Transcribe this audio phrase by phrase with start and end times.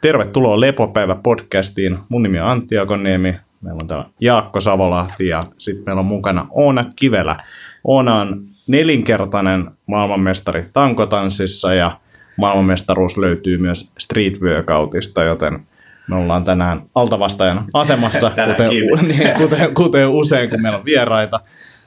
[0.00, 1.98] Tervetuloa Lepopäivä-podcastiin.
[2.08, 3.36] Mun nimi on Antti Akoniemi.
[3.62, 7.44] Meillä on täällä Jaakko Savolahti ja sitten meillä on mukana Oona Kivelä.
[7.84, 12.00] Oona on nelinkertainen maailmanmestari tankotanssissa ja
[12.36, 15.66] maailmanmestaruus löytyy myös street workoutista, joten
[16.08, 18.70] me ollaan tänään altavastajan asemassa, kuten,
[19.08, 21.40] niin, kuten, kuten usein, kun meillä on vieraita.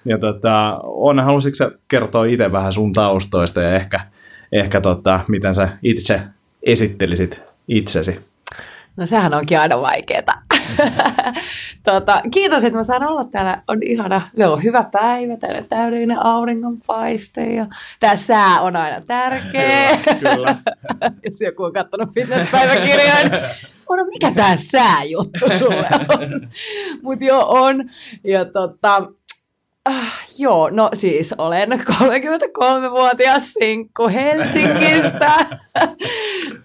[0.05, 3.99] Ja tota, Oona, halusitko kertoa itse vähän sun taustoista ja ehkä,
[4.51, 6.21] ehkä tota, miten sä itse
[6.63, 8.19] esittelisit itsesi?
[8.97, 10.33] No sehän onkin aina vaikeeta.
[11.83, 13.61] tota, kiitos, että mä saan olla täällä.
[13.67, 14.21] On ihana.
[14.37, 17.65] Meillä on hyvä päivä, täällä täydellinen auringonpaiste ja
[17.99, 19.97] tämä sää on aina tärkeä.
[19.97, 20.55] Kyllä, kyllä.
[21.25, 23.43] Jos joku on katsonut fitnesspäiväkirjaa, niin
[23.89, 26.49] on, mikä tämä sääjuttu sulle on.
[27.03, 27.89] Mutta joo, on.
[28.23, 29.07] Ja tota,
[29.85, 35.45] Ah, joo, no siis olen 33-vuotias sinkku Helsingistä.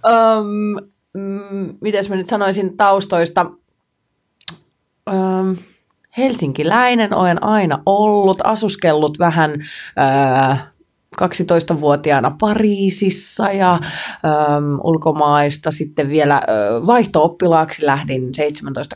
[0.06, 3.46] um, mm, mites mä nyt sanoisin taustoista?
[5.10, 5.56] Um,
[6.18, 10.56] helsinkiläinen olen aina ollut, asuskellut vähän uh,
[11.22, 16.42] 12-vuotiaana Pariisissa ja um, ulkomaista sitten vielä
[16.80, 18.30] uh, vaihto-oppilaaksi lähdin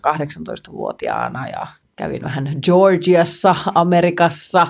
[0.07, 4.67] 17-18-vuotiaana ja kävin vähän Georgiassa, Amerikassa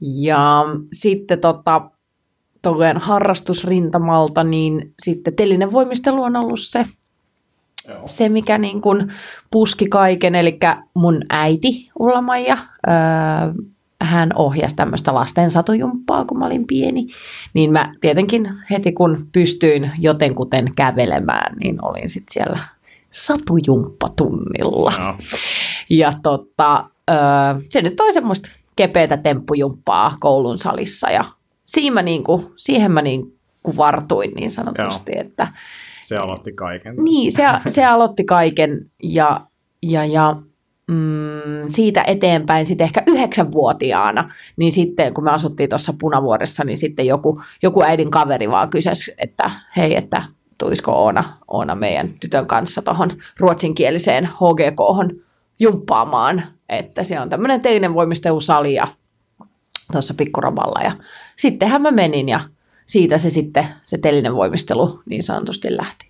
[0.00, 1.90] ja sitten tota,
[2.68, 6.84] tolleen harrastusrintamalta, niin sitten telinen voimistelu on ollut se,
[7.88, 8.02] Joo.
[8.04, 9.08] se mikä niin kuin
[9.50, 10.58] puski kaiken, eli
[10.94, 12.94] mun äiti Ulla-Maija, öö,
[14.00, 17.06] hän ohjasi tämmöistä lasten satujumppaa, kun mä olin pieni,
[17.54, 22.58] niin mä tietenkin heti kun pystyin jotenkuten kävelemään, niin olin sitten siellä
[23.10, 24.92] satujumppatunnilla.
[24.98, 25.16] No.
[25.90, 27.16] Ja tota, öö,
[27.70, 31.24] se nyt on semmoista kepeätä temppujumppaa koulun salissa ja
[31.68, 35.12] siinä mä niin kuin, siihen mä niin kuin vartuin niin sanotusti.
[35.12, 35.20] Joo.
[35.20, 35.48] Että,
[36.04, 36.94] se aloitti kaiken.
[36.96, 39.40] Niin, se, se aloitti kaiken ja,
[39.82, 40.36] ja, ja
[40.86, 47.06] mm, siitä eteenpäin sitten ehkä yhdeksänvuotiaana, niin sitten kun me asuttiin tuossa Punavuoressa, niin sitten
[47.06, 50.22] joku, joku äidin kaveri vaan kysäsi, että hei, että
[50.58, 55.18] tuisiko Oona, Oona meidän tytön kanssa tuohon ruotsinkieliseen HGK
[55.60, 58.86] jumppaamaan, että se on tämmöinen teinen voimistelusali ja
[59.92, 60.92] tuossa pikkuramalla ja
[61.36, 62.40] sittenhän mä menin ja
[62.86, 66.08] siitä se sitten se telinen voimistelu niin sanotusti lähti.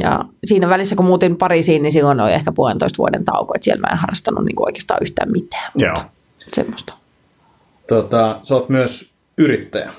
[0.00, 3.80] Ja siinä välissä, kun muutin Pariisiin, niin silloin oli ehkä puolentoista vuoden tauko, että siellä
[3.80, 5.72] mä en harrastanut niin oikeastaan yhtään mitään.
[5.74, 5.96] Joo.
[6.54, 6.94] Semmoista.
[7.88, 9.92] Tota, sä oot myös yrittäjä.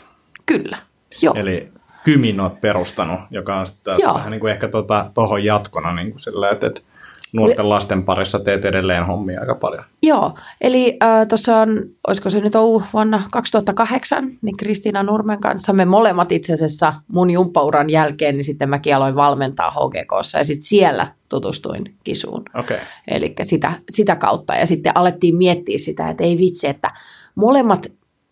[0.46, 0.78] Kyllä,
[1.22, 1.34] joo.
[1.34, 1.72] Eli
[2.04, 6.20] Kymin oot perustanut, joka on sitten vähän niin kuin ehkä tuohon tota, jatkona niin kuin
[6.20, 6.82] sillä, että, että
[7.34, 9.84] nuorten lasten parissa teet edelleen hommia aika paljon.
[10.04, 15.74] Joo, eli äh, tuossa on, olisiko se nyt ollut vuonna 2008, niin Kristiina Nurmen kanssa
[15.74, 20.68] me molemmat itse asiassa mun jumppauran jälkeen, niin sitten mäkin aloin valmentaa HGKssa ja sitten
[20.68, 22.44] siellä tutustuin kisuun.
[22.60, 22.78] Okay.
[23.08, 26.92] Eli sitä, sitä kautta ja sitten alettiin miettiä sitä, että ei vitsi, että
[27.36, 27.92] molemmat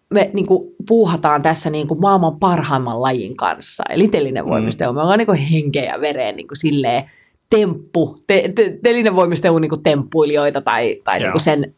[0.10, 4.94] me niin kuin, puuhataan tässä niin kuin, maailman parhaimman lajin kanssa, eli telinen voimistelu.
[4.94, 4.96] Mm.
[4.96, 7.12] Me ollaan niin kuin, henkeä ja vereen niin kuin, silleen,
[7.50, 11.74] temppu, te, te, telinen voimistelu niin temppuilijoita tai, tai niin kuin sen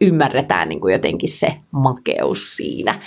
[0.00, 3.00] ymmärretään niin kuin jotenkin se makeus siinä.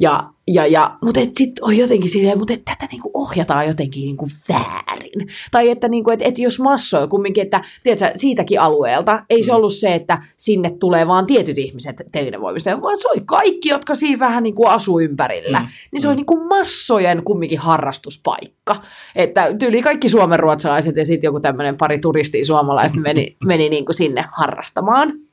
[0.00, 5.28] Ja, ja, ja, mutta sitten on jotenkin silleen, mutta tätä niinku ohjataan jotenkin niinku väärin.
[5.50, 9.56] Tai että, niinku, et, et jos massoja kumminkin, että tiedätkö, siitäkin alueelta, ei se mm.
[9.56, 14.18] ollut se, että sinne tulee vaan tietyt ihmiset telinevoimista, vaan se oli kaikki, jotka siinä
[14.18, 15.58] vähän niinku asuu ympärillä.
[15.58, 15.66] Mm.
[15.92, 16.16] Niin se oli mm.
[16.16, 18.76] niinku massojen kumminkin harrastuspaikka.
[19.16, 24.24] Että tyyli kaikki suomenruotsalaiset ja sitten joku tämmöinen pari turistia suomalaista meni, meni niinku sinne
[24.32, 25.27] harrastamaan.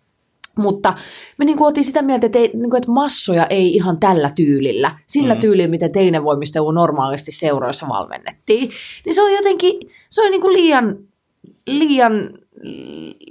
[0.58, 0.94] Mutta
[1.38, 4.30] me niin kuin oltiin sitä mieltä, että, ei, niin kuin, että massoja ei ihan tällä
[4.36, 5.42] tyylillä, sillä mm-hmm.
[5.42, 8.70] tyylillä, miten teinen voimistelu normaalisti seuroissa valmennettiin,
[9.06, 9.80] niin se on jotenkin,
[10.10, 10.98] se on niin kuin liian,
[11.68, 12.30] liian,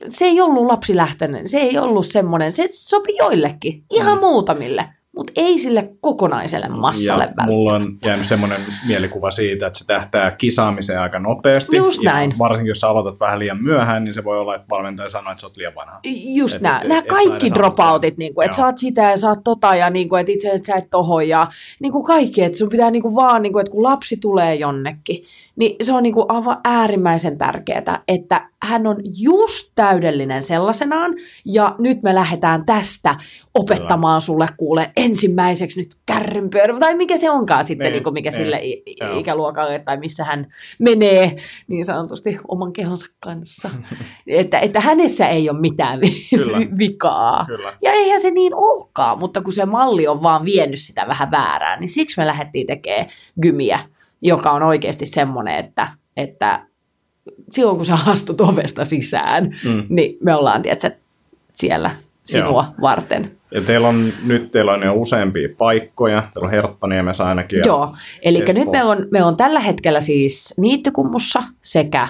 [0.08, 4.20] se ei ollut lapsilähtöinen, se ei ollut semmoinen, se sopi joillekin, ihan mm.
[4.20, 9.86] muutamille mutta ei sille kokonaiselle massalle ja Mulla on jäänyt semmoinen mielikuva siitä, että se
[9.86, 11.76] tähtää kisaamiseen aika nopeasti.
[11.76, 12.34] Just näin.
[12.38, 15.40] Varsinkin jos sä aloitat vähän liian myöhään, niin se voi olla, että valmentaja sanoo, että
[15.40, 16.00] sä oot liian vanha.
[16.24, 19.90] Just nämä, nämä kaikki dropoutit, niin että sä oot sitä ja sä oot tota ja
[19.90, 21.46] niin kuin, että itse asiassa sä et toho ja
[21.80, 24.54] niin kuin kaikki, että sun pitää niin kuin vaan, niin kuin, että kun lapsi tulee
[24.54, 25.24] jonnekin,
[25.56, 31.14] niin se on niin kuin aivan äärimmäisen tärkeää, että hän on just täydellinen sellaisenaan,
[31.44, 33.16] ja nyt me lähdetään tästä
[33.54, 34.26] opettamaan Kyllä.
[34.26, 38.36] sulle kuule ensimmäiseksi nyt kärrynpyörä, tai mikä se onkaan sitten, niin, niin kuin mikä niin,
[38.36, 38.60] sille
[39.00, 39.18] joo.
[39.18, 40.46] ikäluokalle, tai missä hän
[40.78, 41.36] menee
[41.68, 43.70] niin sanotusti oman kehonsa kanssa.
[44.26, 46.58] että, että hänessä ei ole mitään Kyllä.
[46.78, 47.44] vikaa.
[47.46, 47.72] Kyllä.
[47.82, 51.80] Ja eihän se niin olekaan, mutta kun se malli on vaan vienyt sitä vähän väärään,
[51.80, 53.06] niin siksi me lähdettiin tekemään
[53.42, 53.78] gymiä
[54.24, 56.66] joka on oikeasti semmoinen, että että
[57.50, 59.86] silloin kun sä astut ovesta sisään, mm.
[59.88, 60.90] niin me ollaan, tiedätkö,
[61.52, 61.90] siellä
[62.24, 62.74] sinua Joo.
[62.80, 63.30] varten.
[63.50, 67.62] Ja teillä on, nyt teillä on jo useampia paikkoja, teillä on Herttoniemessä ainakin.
[67.66, 72.08] Joo, eli nyt me on, me on tällä hetkellä siis Niittykummussa sekä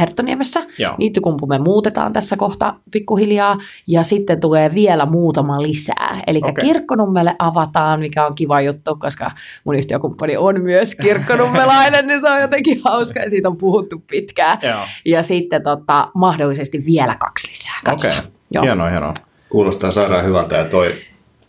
[0.00, 0.60] Herttoniemessä.
[0.78, 0.94] Joo.
[0.98, 6.22] Niittykumpu me muutetaan tässä kohta pikkuhiljaa ja sitten tulee vielä muutama lisää.
[6.26, 6.52] Eli okay.
[6.60, 9.30] Kirkkonummelle avataan, mikä on kiva juttu, koska
[9.64, 14.58] mun yhtiökumppani on myös kirkkonummelainen, niin se on jotenkin hauska ja siitä on puhuttu pitkään.
[14.62, 14.80] Joo.
[15.04, 17.74] Ja sitten tota, mahdollisesti vielä kaksi lisää.
[17.92, 18.62] Okay.
[18.62, 19.12] hienoa, hienoa.
[19.48, 20.94] Kuulostaa sairaan hyvältä ja toi,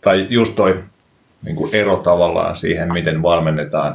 [0.00, 0.82] tai just toi
[1.44, 3.94] niin ero tavallaan siihen, miten valmennetaan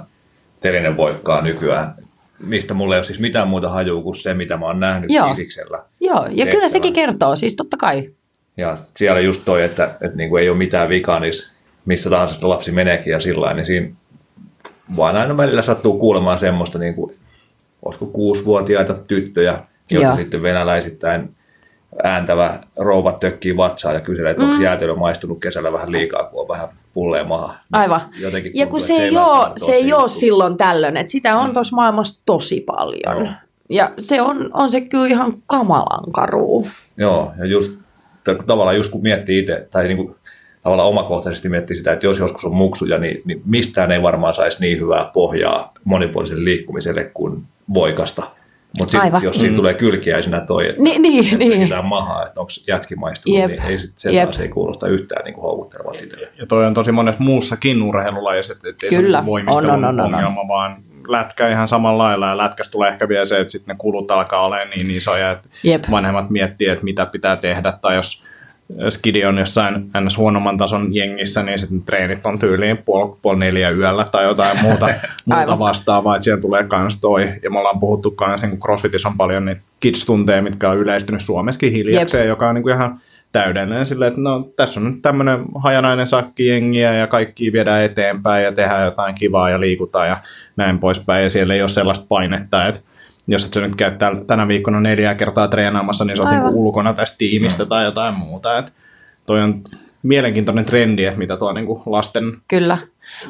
[0.98, 1.96] voikkaa nykyään
[2.48, 5.30] mistä mulla ei ole siis mitään muuta hajua kuin se, mitä mä oon nähnyt Joo.
[5.30, 5.84] fisiksellä.
[6.00, 6.52] Joo, ja tehtävän.
[6.52, 8.10] kyllä sekin kertoo, siis totta kai.
[8.58, 11.54] Ja siellä just toi, että, että niin kuin ei ole mitään vikaa niissä,
[11.86, 13.88] missä tahansa lapsi meneekin ja sillä niin siinä
[14.98, 17.16] vaan aina välillä sattuu kuulemaan semmoista, niin kuin,
[17.86, 19.60] olisiko kuusivuotiaita tyttöjä,
[19.90, 21.36] jotka sitten venäläisittäin
[22.04, 24.50] ääntävä rouva tökkii vatsaa ja kyselee, että mm.
[24.50, 27.54] onko jäätelö maistunut kesällä vähän liikaa, kun on vähän pulleen maha.
[27.72, 28.02] Aivan.
[28.20, 31.50] Jotenkin ja kun se, se ei, ole, se ei ole silloin tällöin, että sitä on
[31.50, 31.54] mm.
[31.54, 33.26] tuossa maailmassa tosi paljon.
[33.26, 33.28] Joo.
[33.70, 36.66] Ja se on, on se kyllä ihan kamalan karu.
[36.98, 37.72] Joo, ja just
[38.46, 40.16] tavallaan just kun miettii itse, tai niin kuin,
[40.64, 44.62] tavallaan omakohtaisesti miettii sitä, että jos joskus on muksuja, niin, niin mistään ei varmaan saisi
[44.62, 47.44] niin hyvää pohjaa monipuoliselle liikkumiselle kuin
[47.74, 48.24] voikasta.
[48.78, 49.56] Mutta jos siinä mm.
[49.56, 51.70] tulee kylkiäisenä toi, että niin, niin, niin.
[51.84, 53.52] mahaa, että onko jätki maistunut, Jep.
[53.52, 54.24] niin ei sit, se Jep.
[54.24, 56.28] taas ei kuulosta yhtään niin houkuttelevalta itselle.
[56.38, 59.20] Ja toi on tosi monet muussakin urheilulajissa, että ei Kyllä.
[59.20, 60.48] se voimistelun on, on, on, ongelma, on.
[60.48, 64.12] vaan lätkä ihan samalla lailla ja lätkästä tulee ehkä vielä se, että sitten ne kulut
[64.12, 65.84] alkaa olla niin isoja, että Jep.
[65.92, 68.24] vanhemmat miettii, että mitä pitää tehdä tai jos
[68.90, 70.18] skidi on jossain ns.
[70.18, 74.88] huonomman tason jengissä, niin sitten treenit on tyyliin puoli, puoli neljä yöllä tai jotain muuta,
[75.26, 77.30] muuta vastaavaa, että siellä tulee kans toi.
[77.44, 81.72] Ja me ollaan puhuttu kans, kun CrossFitissa on paljon niitä kids-tunteja, mitkä on yleistynyt Suomessakin
[81.72, 82.30] hiljakseen, Jep.
[82.30, 83.00] joka on niin kuin ihan
[83.32, 88.44] täydellinen silleen, että no tässä on nyt tämmöinen hajanainen sakki jengiä ja kaikki viedään eteenpäin
[88.44, 90.18] ja tehdään jotain kivaa ja liikutaan ja
[90.56, 91.24] näin poispäin.
[91.24, 92.82] Ja siellä ei ole sellaista painetta, että
[93.32, 93.92] jos et sä nyt käy
[94.28, 97.70] tänä viikkona neljä kertaa treenaamassa, niin sä oot niinku ulkona tästä tiimistä mm.
[97.70, 98.58] tai jotain muuta.
[98.58, 98.74] Et
[99.26, 99.64] toi on
[100.04, 102.78] mielenkiintoinen trendi, että mitä tuo niinku lasten Kyllä.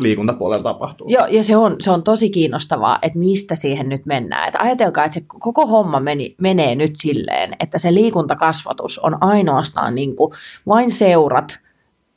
[0.01, 1.07] liikuntapuolella tapahtuu.
[1.09, 4.47] Joo, ja se on, se on tosi kiinnostavaa, että mistä siihen nyt mennään.
[4.49, 9.95] Et ajatelkaa, että se koko homma meni, menee nyt silleen, että se liikuntakasvatus on ainoastaan
[9.95, 10.33] niinku
[10.67, 11.59] vain seurat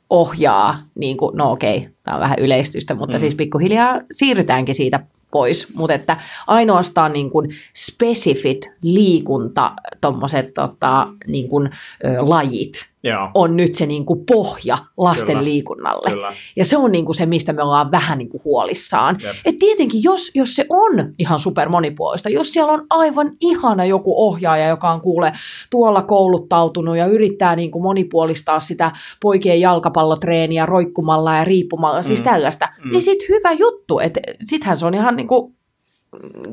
[0.09, 3.19] ohjaa, niin kuin, no okei, tämä on vähän yleistystä, mutta mm.
[3.19, 4.99] siis pikkuhiljaa siirrytäänkin siitä
[5.33, 9.71] pois, mutta että ainoastaan niin kuin spesifit liikunta,
[10.01, 11.69] tommoset tota, niin kuin,
[12.05, 13.29] ö, lajit, Joo.
[13.33, 15.43] on nyt se niin kuin pohja lasten Kyllä.
[15.43, 16.11] liikunnalle.
[16.11, 16.33] Kyllä.
[16.55, 19.17] Ja se on niin kuin se, mistä me ollaan vähän niin kuin huolissaan.
[19.45, 24.27] Et tietenkin, jos, jos se on ihan super monipuolista, jos siellä on aivan ihana joku
[24.27, 25.33] ohjaaja, joka on kuule
[25.69, 28.91] tuolla kouluttautunut ja yrittää niin kuin monipuolistaa sitä
[29.21, 32.15] poikien jalkapallotreeniä roikkumalla ja riippumalla, siis mm.
[32.15, 32.91] siis tällaista, mm.
[32.91, 33.72] niin sitten hyvä juttu.
[34.03, 35.55] Että sittenhän se on ihan niin kuin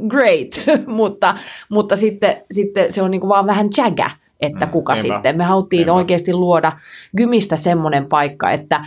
[0.09, 1.35] great, mutta,
[1.69, 4.11] mutta sitten, sitten se on niin kuin vaan vähän jägä
[4.41, 5.37] että mm, kuka niinpä, sitten.
[5.37, 5.93] Me haluttiin niinpä.
[5.93, 6.73] oikeasti luoda
[7.17, 8.85] Gymistä semmoinen paikka, että,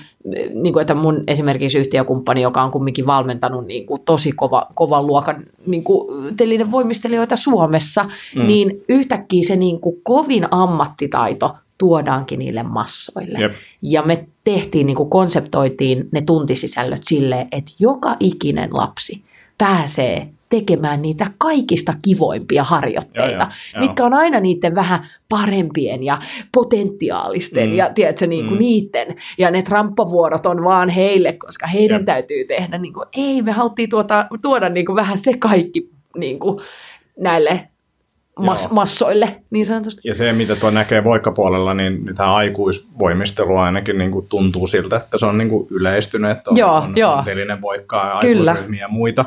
[0.53, 5.07] niin kuin, että mun esimerkiksi yhtiökumppani, joka on kumminkin valmentanut niin kuin, tosi kova, kovan
[5.07, 8.03] luokan niin kuin, telinen voimistelijoita Suomessa,
[8.35, 8.47] mm.
[8.47, 13.39] niin yhtäkkiä se niin kuin, kovin ammattitaito tuodaankin niille massoille.
[13.39, 13.51] Jep.
[13.81, 19.23] Ja me tehtiin, niin kuin konseptoitiin ne tuntisisällöt silleen, että joka ikinen lapsi
[19.57, 24.99] pääsee tekemään niitä kaikista kivoimpia harjoitteita, joo, joo, mitkä on aina niiden vähän
[25.29, 26.19] parempien ja
[26.53, 27.75] potentiaalisten mm.
[27.75, 28.59] ja tiedätkö, niin kuin mm.
[28.59, 29.15] niiden.
[29.37, 32.05] Ja ne tramppavuorot on vaan heille, koska heidän Jep.
[32.05, 36.39] täytyy tehdä, niin kuin, ei me haluttiin tuota, tuoda niin kuin vähän se kaikki niin
[36.39, 36.59] kuin
[37.19, 37.67] näille
[38.39, 40.01] mas- massoille, niin sanotusti.
[40.03, 45.17] Ja se, mitä tuo näkee voikkapuolella, niin nythän aikuisvoimistelu ainakin niin kuin tuntuu siltä, että
[45.17, 47.21] se on niin kuin yleistynyt, että on, joo, on, joo.
[47.25, 49.25] telinen voikkaa ja aikuisryhmiä ja muita.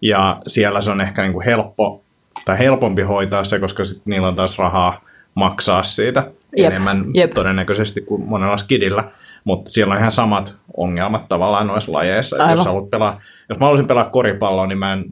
[0.00, 2.02] Ja siellä se on ehkä niin kuin helppo,
[2.44, 5.00] tai helpompi hoitaa se, koska sit niillä on taas rahaa
[5.34, 7.30] maksaa siitä jep, enemmän jep.
[7.30, 9.04] todennäköisesti kuin monella skidillä.
[9.44, 12.36] Mutta siellä on ihan samat ongelmat tavallaan noissa lajeissa.
[12.36, 12.56] Aivan.
[12.56, 15.04] Jos, haluat pelaa, jos mä haluaisin pelaa koripalloa, niin mä en,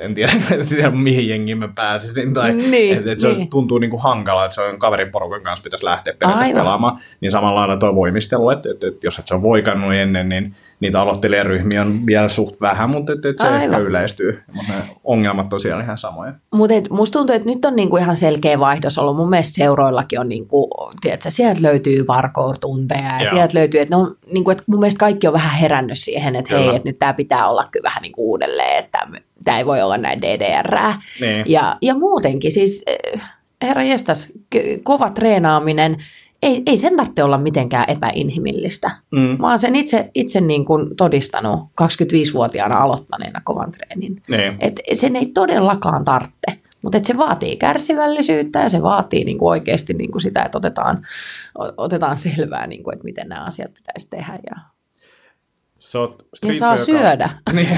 [0.00, 2.34] en tiedä, en tiedä mihin jengiin mä pääsisin.
[2.34, 3.50] Tai, niin, et, et se niin.
[3.50, 6.14] tuntuu niin kuin hankala, että se on kaveriporukan kanssa pitäisi lähteä
[6.54, 6.98] pelaamaan.
[7.20, 10.54] Niin samalla lailla tuo voimistelu, että, että, että jos et se on voikannut ennen, niin
[10.80, 13.62] niitä aloittelijaryhmiä on vielä suht vähän, mutta et, et se Aivan.
[13.62, 14.42] ehkä yleistyy.
[14.54, 16.32] Mutta ne ongelmat tosiaan ihan samoja.
[16.50, 19.16] Mutta musta tuntuu, että nyt on niinku ihan selkeä vaihdos ollut.
[19.16, 20.70] Mun mielestä seuroillakin on, niinku,
[21.00, 23.30] tiedätkö, sieltä löytyy parkour-tunteja ja Joo.
[23.30, 26.68] sieltä löytyy, että, on, niinku, että mun mielestä kaikki on vähän herännyt siihen, että hei,
[26.68, 28.98] että nyt tämä pitää olla kyllä vähän niinku uudelleen, että
[29.44, 30.76] tämä ei voi olla näin DDR.
[31.20, 31.44] Niin.
[31.46, 33.20] Ja, ja muutenkin siis, eh,
[33.62, 34.28] herra jestas,
[34.82, 35.96] kova treenaaminen,
[36.42, 38.90] ei, ei sen tarvitse olla mitenkään epäinhimillistä.
[39.10, 39.36] Mm.
[39.40, 44.22] Mä oon sen itse, itse niin kuin todistanut 25-vuotiaana aloittaneena kovan treenin.
[44.28, 44.56] Niin.
[44.60, 49.94] Et sen ei todellakaan tarvitse, mutta se vaatii kärsivällisyyttä ja se vaatii niin kuin oikeasti
[49.94, 51.06] niin kuin sitä, että otetaan,
[51.76, 54.38] otetaan selvää, niin kuin, että miten nämä asiat pitäisi tehdä.
[54.50, 54.56] Ja,
[55.78, 57.30] Sä oot ja saa workout- syödä.
[57.52, 57.68] Niin.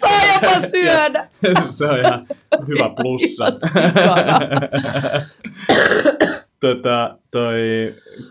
[0.00, 1.28] saa jopa syödä.
[1.70, 2.26] se on ihan
[2.68, 3.44] hyvä plussa.
[6.60, 7.58] Tota, toi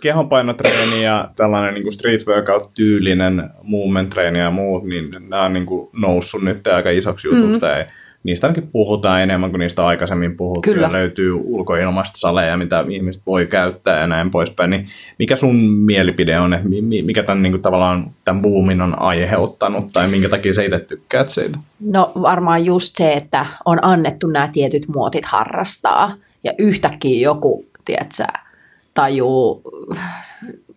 [0.01, 5.89] kehonpainotreeni ja tällainen niin street workout-tyylinen movement treeni ja muut, niin nämä on niin kuin
[5.93, 7.65] noussut nyt aika isoksi jutuksi.
[7.65, 7.85] Mm.
[8.23, 10.61] Niistä ainakin puhutaan enemmän kuin niistä aikaisemmin puhuttu.
[10.61, 10.81] Kyllä.
[10.81, 14.69] Ja löytyy ulkoilmasta saleja, mitä ihmiset voi käyttää ja näin poispäin.
[14.69, 14.87] Niin
[15.19, 18.99] mikä sun mielipide on, että mi- mi- mikä tämän, niin kuin, tavallaan tämän boomin on
[18.99, 21.59] aiheuttanut tai minkä takia sä itse tykkäät siitä?
[21.81, 26.13] No varmaan just se, että on annettu nämä tietyt muotit harrastaa
[26.43, 28.23] ja yhtäkkiä joku, tiedätkö,
[28.93, 29.61] tajuu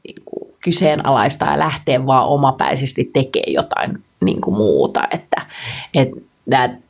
[0.04, 5.42] niin kuin kyseenalaistaa ja lähtee vaan omapäisesti tekemään jotain niin kuin muuta, että,
[5.94, 6.20] että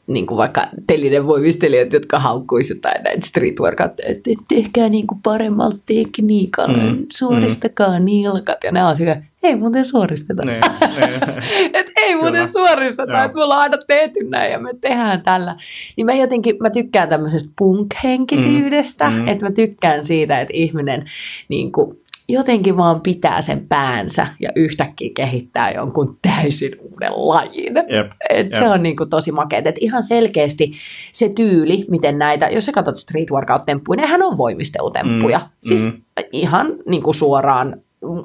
[0.08, 5.20] niin kuin vaikka telinen voimistelijat, jotka haukkuisivat jotain näitä street workout, että tehkää niin kuin
[5.22, 8.04] paremmalla tekniikalla, Mm, mm, suoristakaa mm.
[8.04, 8.64] nilkat.
[8.64, 10.44] Ja nämä on sekä, ei muuten suoristeta.
[10.44, 10.60] Niin,
[10.96, 11.70] niin.
[11.74, 12.46] että ei muuten Kyllä.
[12.46, 13.24] suoristeta, Joo.
[13.24, 15.56] että me ollaan aina tehty näin ja me tehdään tällä.
[15.96, 19.28] Niin mä jotenkin, mä tykkään tämmöisestä punk-henkisyydestä, mm, mm.
[19.28, 21.04] että mä tykkään siitä, että ihminen
[21.48, 27.74] niin kuin, jotenkin vaan pitää sen päänsä ja yhtäkkiä kehittää jonkun täysin uuden lajin.
[27.88, 28.72] Jep, Et se jep.
[28.72, 29.66] on niinku tosi makeet.
[29.66, 30.72] Et ihan selkeästi
[31.12, 35.38] se tyyli, miten näitä, jos sä katsot street workout-temppuja, nehän on voimistelutemppuja.
[35.38, 36.02] Mm, Siis mm.
[36.32, 37.80] ihan niinku suoraan,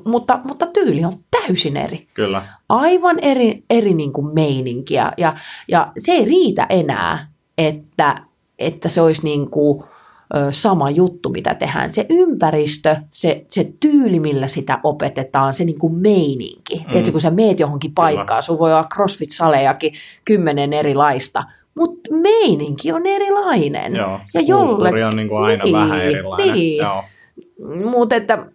[0.05, 2.41] mutta, mutta tyyli on täysin eri Kyllä.
[2.69, 5.11] aivan eri, eri niin kuin meininkiä.
[5.17, 5.35] Ja,
[5.67, 8.15] ja se ei riitä enää, että,
[8.59, 9.83] että se olisi niin kuin,
[10.51, 11.89] sama juttu, mitä tehdään.
[11.89, 16.75] Se ympäristö, se, se tyyli, millä sitä opetetaan, se niin kuin meininki.
[16.75, 16.85] Mm.
[16.85, 19.93] Tiedätkö, kun sä meet johonkin paikkaan, sun voi olla CrossFit-salejakin
[20.25, 21.43] kymmenen erilaista,
[21.75, 23.95] mutta meininki on erilainen.
[23.95, 26.53] Joo, ja kulttuuri on niin kuin aina niin, vähän erilainen.
[26.53, 26.77] Niin.
[26.77, 27.03] Joo.
[27.91, 28.45] Mutta että,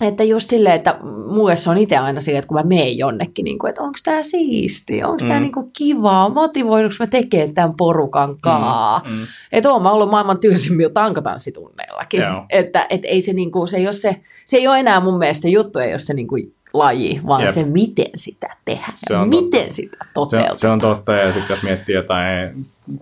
[0.00, 3.44] että just silleen, että mulle se on itse aina silleen, että kun mä menen jonnekin,
[3.44, 5.40] niin kuin, että onko tämä siisti, onko tämä Mm.
[5.42, 9.02] niin kuin kivaa, motivoiduks mä tekemään tämän porukan kaa.
[9.06, 9.26] Mm, mm.
[9.52, 12.20] Että oon mä ollut maailman tylsimmillä tankotanssitunneillakin.
[12.20, 12.44] Joo.
[12.50, 15.18] Että et ei se, niin kuin, se, ei ole se, se ei ole enää mun
[15.18, 17.50] mielestä se juttu, ei ole se niin kuin laji, vaan Jep.
[17.54, 19.74] se miten sitä tehdään Se ja miten totta.
[19.74, 20.52] sitä Se, toteutetaan.
[20.52, 22.54] on- se on totta, ja sitten jos miettii jotain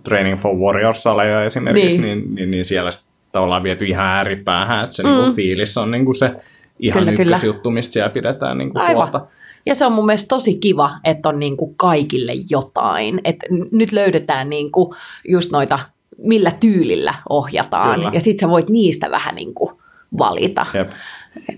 [0.03, 2.01] Training for Warriors-saleja esimerkiksi, Niin.
[2.01, 3.03] niin, niin, niin, niin siellä sit
[3.35, 5.09] ollaan viety ihan ääripäähän, että se mm.
[5.09, 5.15] Mm.
[5.15, 6.31] niinku fiilis on niinku se
[6.79, 7.35] ihan Kyllä, kyllä.
[7.35, 8.95] ykkösjuttu, mistä siellä pidetään niinku Aivan.
[8.95, 9.27] huolta.
[9.65, 13.21] Ja se on mun mielestä tosi kiva, että on niin kuin kaikille jotain.
[13.23, 14.95] Että nyt löydetään niin kuin
[15.27, 15.79] just noita,
[16.17, 17.95] millä tyylillä ohjataan.
[17.95, 18.11] Kyllä.
[18.13, 19.71] Ja sit sä voit niistä vähän niin kuin
[20.17, 20.65] valita.
[20.73, 20.91] Jep.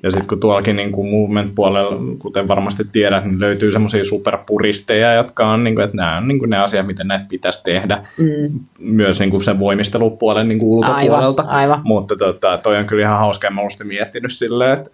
[0.04, 5.48] Ja sitten kun tuollakin niin kuin movement-puolella, kuten varmasti tiedät, niin löytyy semmoisia superpuristeja, jotka
[5.48, 8.04] on, niin kuin, että nämä on niin kuin ne asiat, miten näitä pitäisi tehdä.
[8.18, 8.60] Mm.
[8.80, 11.42] Myös niin kuin sen voimistelupuolen niin kuin ulkopuolelta.
[11.42, 11.82] Aivan, aivan.
[11.84, 14.90] Mutta tota, toi on kyllä ihan hauska, ja mä miettinyt silleen, että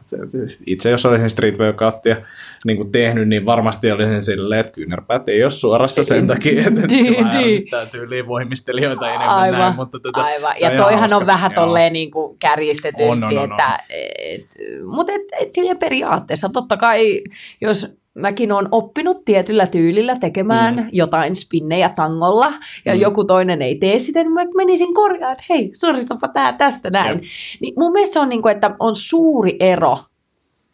[0.65, 2.15] itse jos olisin street workouttia
[2.67, 6.87] niin kuin tehnyt, niin varmasti olisin silleen, että kyynärpäät ei ole suorassa sen takia, että
[6.87, 7.67] Niin, se vähän niin.
[7.91, 10.55] tyyliin voimistelijoita enemmän Aivan, näin, mutta tota, aivan.
[10.61, 11.17] Ja ihan toihan hauska.
[11.17, 13.79] on vähän tolleen niin kuin kärjistetysti, On, on, on, että,
[14.19, 14.45] et,
[14.95, 17.21] mutta et, et silleen periaatteessa totta kai,
[17.61, 20.89] jos mäkin olen oppinut tietyllä tyylillä tekemään Mm.
[20.91, 22.53] jotain spinnejä tangolla,
[22.85, 22.97] ja Mm.
[22.97, 23.01] mm.
[23.01, 27.15] joku toinen ei tee sitä, niin mä menisin korjaan, että hei, suoristapa tää tästä näin.
[27.15, 27.23] Jep.
[27.61, 29.97] Niin mun mielestä se on, niin kuin, että on suuri ero,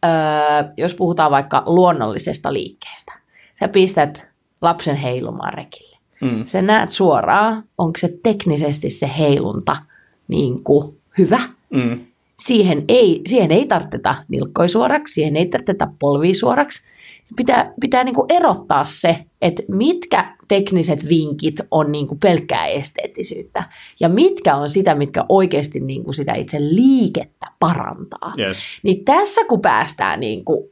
[0.03, 3.13] öö, jos puhutaan vaikka luonnollisesta liikkeestä.
[3.59, 4.27] Sä pistät
[4.61, 5.97] lapsen heilumaan rekille.
[6.21, 6.45] Mm.
[6.45, 9.75] Sä näet suoraan, onko se teknisesti se heilunta
[10.27, 11.39] niin kuin hyvä.
[11.69, 12.05] Mm.
[12.39, 16.83] Siihen ei, siihen ei tarviteta nilkkoi suoraksi, siihen ei tarviteta polvia suoraksi.
[17.35, 23.63] Pitää, pitää niin kuin erottaa se, että mitkä tekniset vinkit on niin kuin pelkkää esteettisyyttä
[23.99, 28.33] ja mitkä on sitä, mitkä oikeasti niin kuin sitä itse liikettä parantaa.
[28.39, 28.57] Yes.
[28.83, 30.69] Niin tässä kun päästään niin kuin,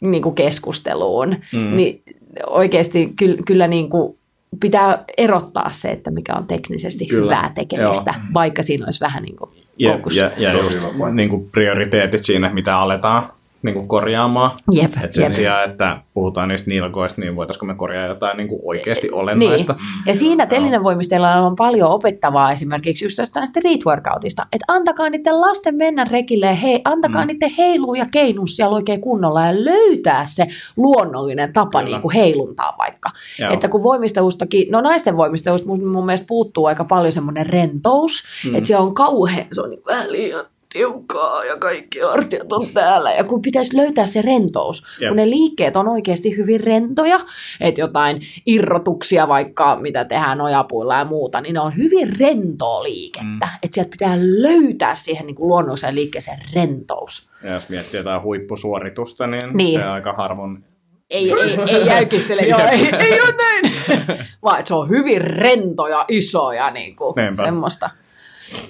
[0.00, 1.76] niin kuin keskusteluun, Mm.
[1.76, 2.02] niin
[2.46, 4.18] oikeasti kyllä, kyllä niin kuin
[4.60, 8.24] pitää erottaa se, että mikä on teknisesti Kyllä, hyvää tekemistä, joo.
[8.34, 10.78] vaikka siinä olisi vähän niin kuin Ja, ja, ja just
[11.12, 13.28] niin kuin prioriteetit siinä, mitä aletaan
[13.62, 14.50] niin kuin korjaamaan.
[14.72, 15.32] Jep, Et sen jep.
[15.32, 19.72] sijaan, että puhutaan niistä nilkoista, niin voitaisiko me korjaa jotain niin kuin oikeasti olennaista.
[19.72, 19.82] Niin.
[20.06, 25.74] Ja siinä telinevoimisteilla on paljon opettavaa esimerkiksi just jostain street workoutista, että antakaa niiden lasten
[25.74, 27.26] mennä rekille ja hei, antakaa mm.
[27.26, 31.90] niiden heilua ja keinua siellä oikein kunnolla ja löytää se luonnollinen tapa Kyllä.
[31.90, 33.10] niin kuin heiluntaa vaikka.
[33.38, 33.52] Joo.
[33.52, 38.54] Että kun voimistelustakin, no naisten voimistelusta mun, mun mielestä puuttuu aika paljon semmoinen rentous, mm.
[38.54, 40.06] että se on kauhean, se on niin vähän
[40.72, 43.12] tiukkaa ja kaikki hartiat on täällä.
[43.12, 45.08] Ja kun pitäisi löytää se rentous, Jep.
[45.10, 47.20] kun ne liikkeet on oikeasti hyvin rentoja,
[47.60, 53.46] että jotain irrotuksia vaikka, mitä tehdään nojapuilla ja muuta, niin ne on hyvin rentoa liikettä.
[53.46, 53.58] Mm.
[53.62, 57.28] Että sieltä pitää löytää siihen niin kuin luonnolliseen liikkeeseen rentous.
[57.44, 59.80] Ja jos miettii jotain huippusuoritusta, niin, Niin.
[59.80, 60.64] se aika harvoin
[61.10, 63.64] Ei, ei, ei jäykistele, joo, ei, ei ole näin.
[64.44, 67.90] Vaan se on hyvin rento ja iso ja niin kuin semmoista.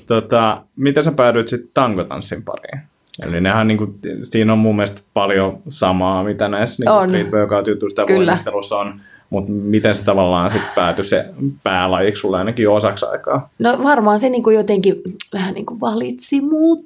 [0.07, 2.81] Tota, miten sä päädyit sitten tankotanssin pariin?
[3.27, 8.03] Eli nehän niin kuin, siinä on mun mielestä paljon samaa, mitä näissä niin street workout-jutuissa
[8.03, 9.01] ja voimistelussa on.
[9.31, 11.25] Mutta miten se tavallaan sitten päätyi se
[11.63, 13.49] päälajiksi sulle ainakin jo osaksi aikaa?
[13.59, 14.95] No varmaan se niin kuin jotenkin
[15.33, 16.85] vähän niin kuin valitsi mut.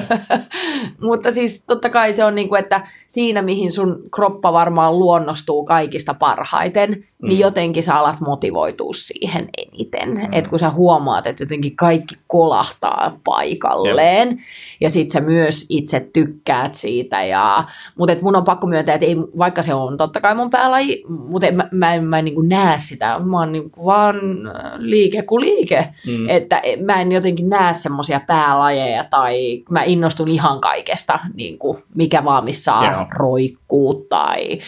[1.00, 5.64] Mutta siis totta kai se on niin kuin, että siinä mihin sun kroppa varmaan luonnostuu
[5.64, 7.28] kaikista parhaiten, mm.
[7.28, 10.08] niin jotenkin sä alat motivoitua siihen eniten.
[10.08, 10.28] Mm.
[10.32, 14.38] Että kun sä huomaat, että jotenkin kaikki kolahtaa paikalleen Jep.
[14.80, 17.24] ja sit sä myös itse tykkäät siitä.
[17.24, 17.64] Ja,
[17.98, 21.04] mutta et mun on pakko myöntää, että ei, vaikka se on totta kai mun päälaji,
[21.40, 23.18] mutta en, mä, mä en, mä en niin kuin näe sitä.
[23.18, 24.16] Mä oon niin kuin vaan
[24.46, 25.88] äh, liike kuin liike.
[26.06, 26.28] Mm.
[26.28, 31.78] Että en- mä en jotenkin näe semmoisia päälajeja tai mä innostun ihan kaikesta, niin kuin
[31.94, 34.58] mikä vaan missä saa roikkuu tai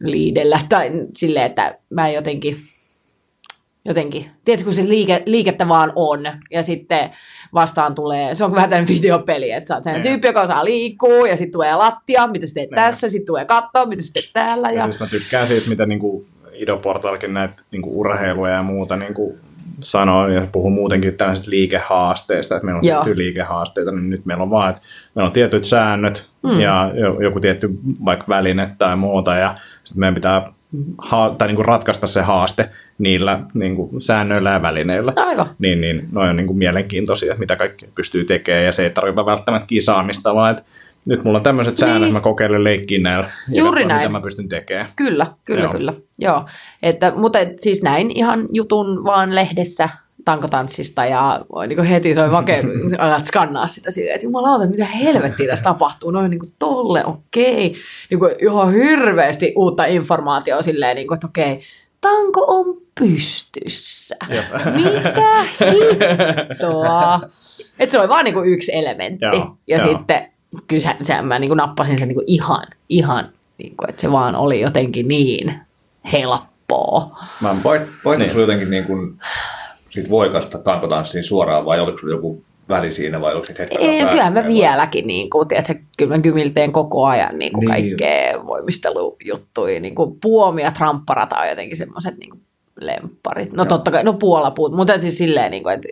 [0.00, 2.56] liidellä tai silleen, että mä jotenkin
[3.84, 7.10] jotenkin, tiedätkö, kun se liike, liikettä vaan on, ja sitten
[7.54, 10.12] vastaan tulee, se on vähän tämmöinen videopeli, että sä oot sellainen Niin.
[10.12, 12.76] tyyppi, joka osaa liikkua, ja sitten tulee lattia, mitä sä teet Niin.
[12.76, 15.86] tässä, sitten tulee katto, mitä sä teet täällä, Ja ja siis mä tykkään siitä, mitä
[15.86, 19.38] niinku Ido Portalkin näitä niinku urheiluja ja muuta niinku
[19.80, 23.04] sanoo ja puhuu muutenkin tällaisista liikehaasteista, että meillä on Joo.
[23.04, 24.82] tiettyjä liikehaasteita, niin nyt meillä on vaan, että
[25.14, 26.60] meillä on tietyt säännöt mm.
[26.60, 27.70] ja jo- joku tietty
[28.04, 30.52] vaikka väline tai muuta ja sitten meidän pitää
[30.98, 35.12] ha- tai niinku ratkaista se haaste niillä niinku säännöillä ja välineillä.
[35.16, 35.46] aivan.
[35.58, 39.26] Niin, niin noi on niinku mielenkiintoisia, että mitä kaikki pystyy tekemään ja se ei tarkoita
[39.26, 40.62] välttämättä kisaamista, vaan että
[41.08, 42.12] nyt mulla on tämmöiset säännöt, Niin.
[42.12, 44.00] mä kokeilen leikkiä näillä Juuri näin.
[44.00, 44.88] mitä mä pystyn tekemään.
[44.96, 45.72] Kyllä, kyllä, Joo.
[45.72, 45.92] kyllä.
[46.18, 46.44] Joo.
[46.82, 49.88] Että, mutta siis näin ihan jutun vaan lehdessä
[50.24, 52.62] tankotanssista ja niin kuin heti se on makea,
[52.98, 57.74] alat skannaa sitä silleen, että jumalauta, mitä helvettiä tässä tapahtuu, noin niin kuin tolle, okei.
[58.10, 61.60] Niin kuin ihan hirveästi uutta informaatiota silleen, niin kuin, että okei,
[62.00, 64.16] tanko on pystyssä.
[64.74, 67.20] Mitä hittoa?
[67.78, 69.24] Että se oli vaan niin kuin yksi elementti.
[69.24, 69.88] Joo, ja joo.
[69.88, 70.28] sitten
[70.66, 74.12] kyllä se, mä niin kuin nappasin sen niin kuin ihan, ihan, niin kuin, että se
[74.12, 75.54] vaan oli jotenkin niin
[76.12, 77.18] helppoa.
[77.40, 78.28] Mä voit, voit Niin.
[78.28, 78.40] niin.
[78.40, 79.18] jotenkin niin kuin,
[79.94, 83.88] siitä voikasta tankotanssiin suoraan vai oliko sulla joku väli siinä vai oliko se hetken Ei,
[83.90, 87.70] aikaa kyllähän mä vieläkin, niin kuin, tiedätkö, kyllä mä kymilteen koko ajan niin kuin Niin.
[87.70, 89.80] kaikkea voimistelujuttuja.
[89.80, 92.40] Niin kuin puomi ja trampparata on jotenkin semmoiset niin
[92.80, 93.52] lempparit.
[93.52, 95.88] No totta kai, no puolapuut, mutta siis silleen, niin kuin, että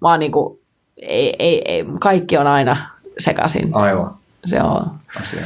[0.00, 0.58] mä oon niin kuin,
[0.96, 2.76] ei, ei, ei, kaikki on aina
[3.18, 3.68] sekaisin.
[3.72, 4.14] Aivan.
[4.46, 4.86] Se on.
[5.22, 5.40] Asia.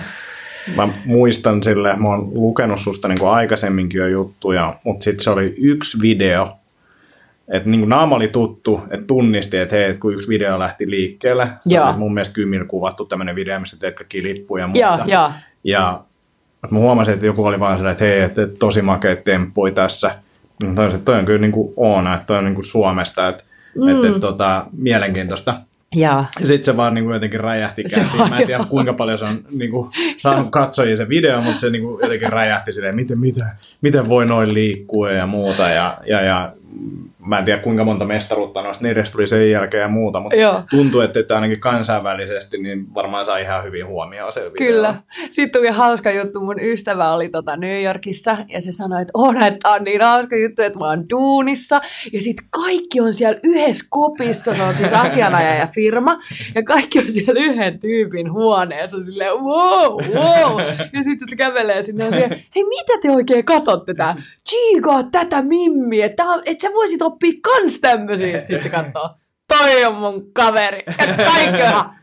[0.77, 5.31] Mä muistan sille, mä oon lukenut susta niin kuin aikaisemminkin jo juttuja, mutta sitten se
[5.31, 6.49] oli yksi video,
[7.49, 11.49] että niin naama oli tuttu, että tunnisti, että hei, että kun yksi video lähti liikkeelle,
[11.61, 11.89] se Joo.
[11.89, 15.05] oli mun mielestä kymmin kuvattu tämmöinen video, missä teet kaikki lippuja ja muuta.
[15.07, 15.31] joo.
[15.65, 16.01] Ja
[16.71, 20.11] mä huomasin, että joku oli vaan sellainen, että hei, että tosi makeat temppui tässä.
[20.65, 23.29] Mä toisin, että toi on kyllä niin kuin Oona, että toi on niin kuin Suomesta,
[23.29, 23.45] että,
[23.77, 23.89] mm.
[23.89, 25.55] että, että tota, mielenkiintoista.
[25.95, 28.29] Ja, Ja sitten se vaan niin kuin jotenkin räjähti käsiin.
[28.31, 31.71] Mä en tiedä kuinka paljon se on niin kuin, saanut katsojia se video, mutta se
[31.71, 33.45] niin kuin, jotenkin räjähti silleen, miten, miten,
[33.81, 35.69] miten voi noin liikkua ja muuta.
[35.69, 36.53] Ja, ja, ja
[37.19, 40.63] mä en tiedä kuinka monta mestaruutta noista neljästä tuli sen jälkeen ja muuta, mutta Joo.
[40.71, 44.53] tuntuu, että, että ainakin kansainvälisesti niin varmaan sai ihan hyvin huomioon se video.
[44.53, 44.95] Kyllä.
[45.31, 46.41] Sitten tuli hauska juttu.
[46.41, 50.37] Mun ystävä oli tota New Yorkissa ja se sanoi, että on, että on niin hauska
[50.37, 51.81] juttu, että mä oon duunissa.
[52.13, 54.55] Ja sitten kaikki on siellä yhdessä kopissa.
[54.55, 56.19] Se on siis asianajaja firma.
[56.55, 59.01] Ja kaikki on siellä yhden tyypin huoneessa.
[59.05, 60.61] Silleen wow, wow.
[60.93, 64.17] Ja sitten se kävelee sinne ja hei mitä te oikein katsotte tää?
[64.49, 66.07] Chiikaa tätä mimmiä.
[66.07, 68.41] Että et sä voisit oppia kans tämmöisiä.
[68.41, 69.11] Sitten se katsoo.
[69.49, 70.83] Toi on mun kaveri.
[70.87, 71.99] Ja kaikki on.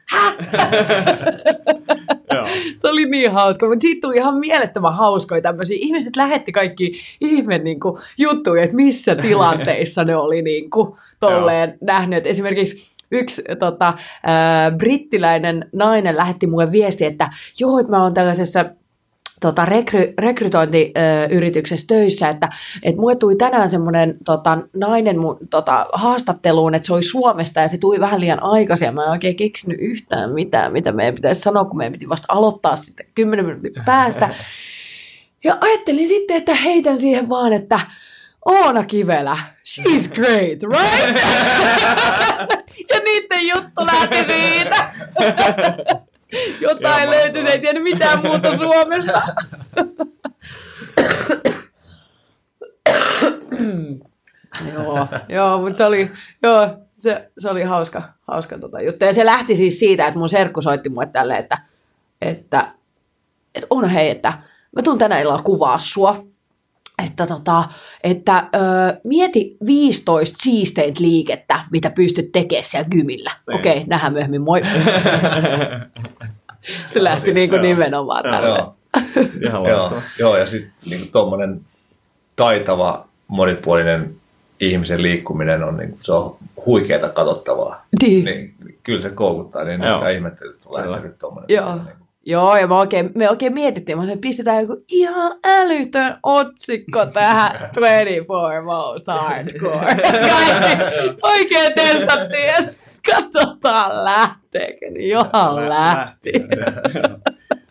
[2.77, 5.77] Se oli niin hauska, mutta siitä tuli ihan mielettömän hauskoja tämmöisiä.
[5.79, 11.77] Ihmiset lähetti kaikki ihme niin kuin, juttuja, että missä tilanteissa ne oli niin kuin, tolleen
[11.81, 12.27] nähnyt.
[12.27, 18.65] Esimerkiksi yksi tota, ää, brittiläinen nainen lähetti mulle viesti, että joo, että mä oon tällaisessa
[19.41, 22.49] tota, rekry, rekrytointiyrityksessä töissä, että
[22.83, 27.67] et mulle tuli tänään semmoinen tota, nainen mun, tota, haastatteluun, että se oli Suomesta ja
[27.67, 31.41] se tuli vähän liian aikaisin ja mä en oikein keksinyt yhtään mitään, mitä meidän pitäisi
[31.41, 34.29] sanoa, kun meidän piti vasta aloittaa sitten kymmenen minuutin päästä.
[35.43, 37.79] Ja ajattelin sitten, että heitän siihen vaan, että
[38.45, 41.17] Oona Kivelä, she's great, right?
[42.91, 44.91] ja niiden juttu lähti siitä.
[46.61, 49.21] Jotain löytyi, se ei tiennyt mitään muuta Suomesta.
[54.73, 56.11] joo, joo, mutta se oli,
[56.43, 59.05] joo, se, se oli hauska, hauska tota juttu.
[59.05, 61.57] Ja se lähti siis siitä, että mun serkku soitti mulle tälle, että,
[62.21, 62.71] että,
[63.55, 64.33] että on hei, että
[64.75, 66.25] mä tuun tänä illalla kuvaa sua.
[67.05, 67.63] Että, tota,
[68.03, 68.59] että ö,
[69.03, 73.31] mieti 15 siisteintä liikettä, mitä pystyt tekemään siellä gymillä.
[73.47, 73.59] Niin.
[73.59, 74.61] Okei, okay, nähdään myöhemmin, moi.
[76.93, 78.47] se lähti niin kuin nimenomaan tälle.
[78.47, 78.75] Joo.
[79.41, 80.01] Ihan Joo, loistava.
[80.19, 81.61] joo, ja sitten niin tuommoinen
[82.35, 84.15] taitava, monipuolinen
[84.59, 87.85] ihmisen liikkuminen on, niin se on huikeata katsottavaa.
[88.01, 88.25] Niin.
[88.25, 88.53] Niin,
[88.83, 89.81] kyllä se koukuttaa, niin
[90.15, 91.55] ihmettä, että on lähtenyt tuommoinen.
[91.55, 91.79] Joo.
[92.27, 98.61] Joo, ja me oikein, me oikein mietittiin, että pistetään joku ihan älytön otsikko tähän 24
[98.61, 99.95] most hardcore.
[100.31, 100.75] Kaikki
[101.23, 102.55] oikein testattiin ja
[103.11, 106.31] katsotaan lähteekö, niin johan Lä- lähti.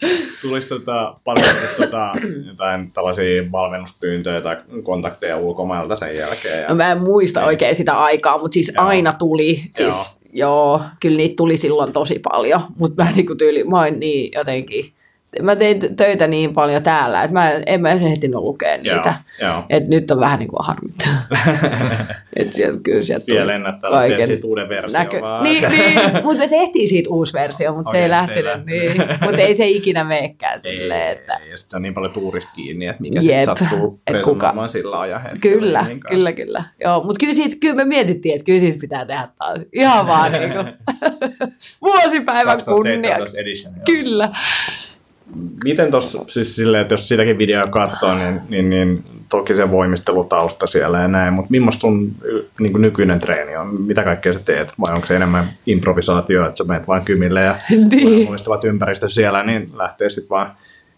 [0.00, 0.06] Se.
[0.42, 2.12] Tuliko tota, paljon tota,
[2.46, 6.62] jotain tällaisia valmennuspyyntöjä tai kontakteja ulkomailta sen jälkeen?
[6.62, 6.68] Ja...
[6.68, 8.86] No mä en muista oikein sitä aikaa, mutta siis Joo.
[8.86, 9.62] aina tuli.
[9.70, 10.80] Siis, joo.
[11.00, 14.84] kyllä niitä tuli silloin tosi paljon, mutta mä niinku tyyli, mä oon niin jotenkin,
[15.42, 19.14] mä tein töitä niin paljon täällä, että mä en mä edes ehtinyt lukea Joo, niitä.
[19.40, 19.64] joo.
[19.70, 21.12] Et nyt on vähän niin kuin harmittaa.
[22.36, 25.42] Et sieltä, kyllä sieltä Vielä ennättää, että teet siitä uuden version vaan.
[25.44, 28.44] Niin, niin mutta me tehtiin siitä uusi versio, mutta okay, se ei se ei lähtenyt.
[28.44, 28.66] lähtenyt.
[28.98, 29.20] Niin.
[29.20, 31.34] mutta ei se ikinä meekään silleen, että...
[31.44, 34.22] ei, ja sit se on niin paljon tuurista kiinni, että mikä Jep, sitten sattuu et
[34.22, 36.08] kuka- sillä ajan hetkellä Kyllä, kanssa.
[36.08, 36.64] kyllä, kyllä.
[36.80, 39.58] Joo, mutta kyllä, siitä, kyllä me mietittiin, että kyllä siitä pitää tehdä taas.
[39.72, 40.66] Ihan vaan niin kuin
[41.82, 43.40] vuosipäivän 2017 kunniaksi.
[43.40, 43.74] edition.
[43.76, 43.82] joo.
[43.86, 44.28] Kyllä.
[45.64, 50.66] Miten tuossa, siis silleen, että jos sitäkin videoa katsoo, niin, niin, niin toki se voimistelutausta
[50.66, 52.12] siellä ja näin, mutta millaista sun
[52.60, 53.82] niin kuin nykyinen treeni on?
[53.82, 54.72] Mitä kaikkea sä teet?
[54.80, 57.56] Vai onko se enemmän improvisaatio, että sä menet vain kymille ja
[57.90, 58.26] Niin.
[58.28, 60.52] muistavat ympäristö siellä, niin lähtee sitten vaan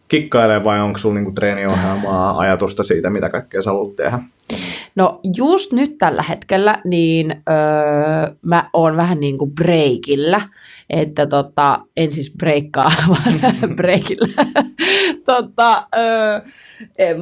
[0.09, 4.19] kikkailemaan vai onko sulla niinku treeniohjelmaa, ajatusta siitä, mitä kaikkea sä haluat tehdä?
[4.97, 10.41] No just nyt tällä hetkellä, niin öö, mä oon vähän niin kuin breakillä,
[10.90, 13.35] että tota, en siis breikkaa, vaan
[13.77, 14.44] breakillä.
[15.25, 15.87] tota,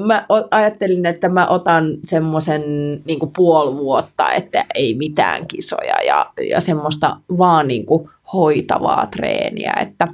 [0.07, 2.63] mä ajattelin, että mä otan semmoisen
[3.05, 9.73] niin puoli vuotta, että ei mitään kisoja ja, ja semmoista vaan niin kuin hoitavaa treeniä,
[9.81, 10.09] että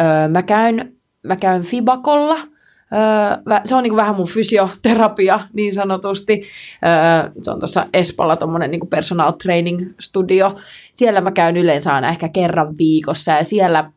[0.00, 2.38] öö, mä käyn, mä käyn Fibakolla,
[2.92, 6.42] Öö, se on niin vähän mun fysioterapia niin sanotusti.
[7.22, 10.54] Öö, se on tuossa Espalla tuommoinen niin personal training studio.
[10.92, 13.90] Siellä mä käyn yleensä aina ehkä kerran viikossa ja siellä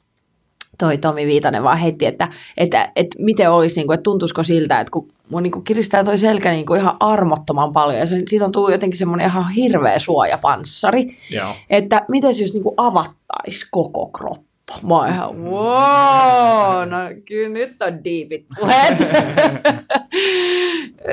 [0.78, 2.28] toi Tomi Viitanen vaan heitti, että,
[2.58, 6.04] että, että miten olisi, niin kuin, että tuntuisiko siltä, että kun mun niin kuin kiristää
[6.04, 9.52] toi selkä niin kuin ihan armottoman paljon ja se, siitä on tullut jotenkin semmoinen ihan
[9.52, 11.56] hirveä suojapanssari, Joo.
[11.70, 14.45] että miten jos niin kuin avattaisi koko kroppa.
[14.88, 18.98] Mä oon ihan, wow, no kyllä nyt on diipit puheet.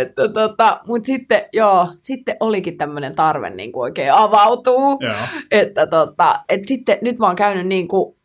[0.00, 4.98] että tota, mut sitten, joo, sitten olikin tämmöinen tarve niin kuin oikein avautuu.
[5.00, 5.14] Joo.
[5.50, 8.16] Että tota, et sitten nyt mä oon käynyt niin kuin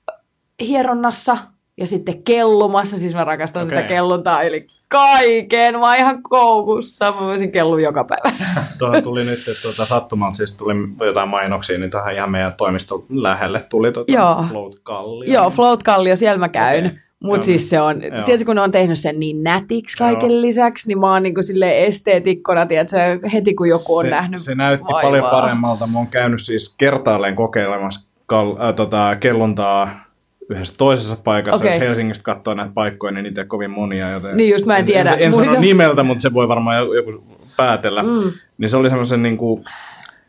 [0.61, 1.37] hieronnassa
[1.77, 3.77] ja sitten kellumassa, siis mä rakastan okay.
[3.77, 8.31] sitä kelluntaa, eli kaiken, mä oon ihan koukussa, mä voisin kellua joka päivä.
[8.79, 10.73] Tuohon tuli nyt että tuota, sattumalta, siis tuli
[11.05, 14.45] jotain mainoksia, niin tähän ihan meidän toimiston lähelle tuli tuota Joo.
[14.49, 15.33] Float Kallio.
[15.33, 16.85] Joo, Float Kallio, siellä mä käyn.
[16.85, 16.97] Okay.
[17.19, 18.11] Mutta siis se on, Joo.
[18.25, 20.41] tietysti kun ne on tehnyt sen niin nätiksi kaiken Joo.
[20.41, 22.97] lisäksi, niin mä oon niinku silleen esteetikkona, tiedätkö,
[23.33, 25.01] heti kun joku on se, nähnyt Se näytti vaivaa.
[25.01, 25.87] paljon paremmalta.
[25.87, 30.06] Mä oon käynyt siis kertaalleen kokeilemassa kal- äh, tota, kellontaa
[30.49, 31.57] yhdessä toisessa paikassa.
[31.57, 31.71] Okei.
[31.71, 34.11] Jos Helsingistä katsoo näitä paikkoja, niin niitä ei kovin monia.
[34.11, 35.61] Joten Niin just, mä en tiedä En, en sano muita.
[35.61, 37.23] nimeltä, mutta se voi varmaan joku-
[37.57, 38.03] päätellä.
[38.03, 38.31] Mm.
[38.57, 39.65] Niin se oli semmoisen niin kuin,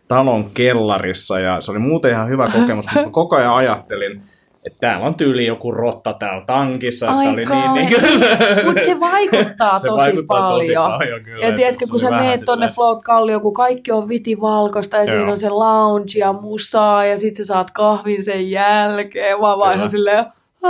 [0.08, 4.22] talon kellarissa ja se oli muuten ihan hyvä kokemus, mutta koko ajan ajattelin,
[4.68, 7.10] että täällä on tyyli joku rotta täällä tankissa.
[7.10, 10.98] Ai että oli niin, niin Mutta se vaikuttaa Se tosi vaikuttaa tosi paljon.
[10.98, 15.04] paljon kyllä, ja tiedätkö, kun sä meet tonne Float Kallio, kun kaikki on vitivalkoista ja
[15.04, 15.14] Joo.
[15.14, 19.40] siinä on se lounge ja musaa ja sit sä saat kahvin sen jälkeen.
[19.40, 20.24] Mä vaan ihan silleen,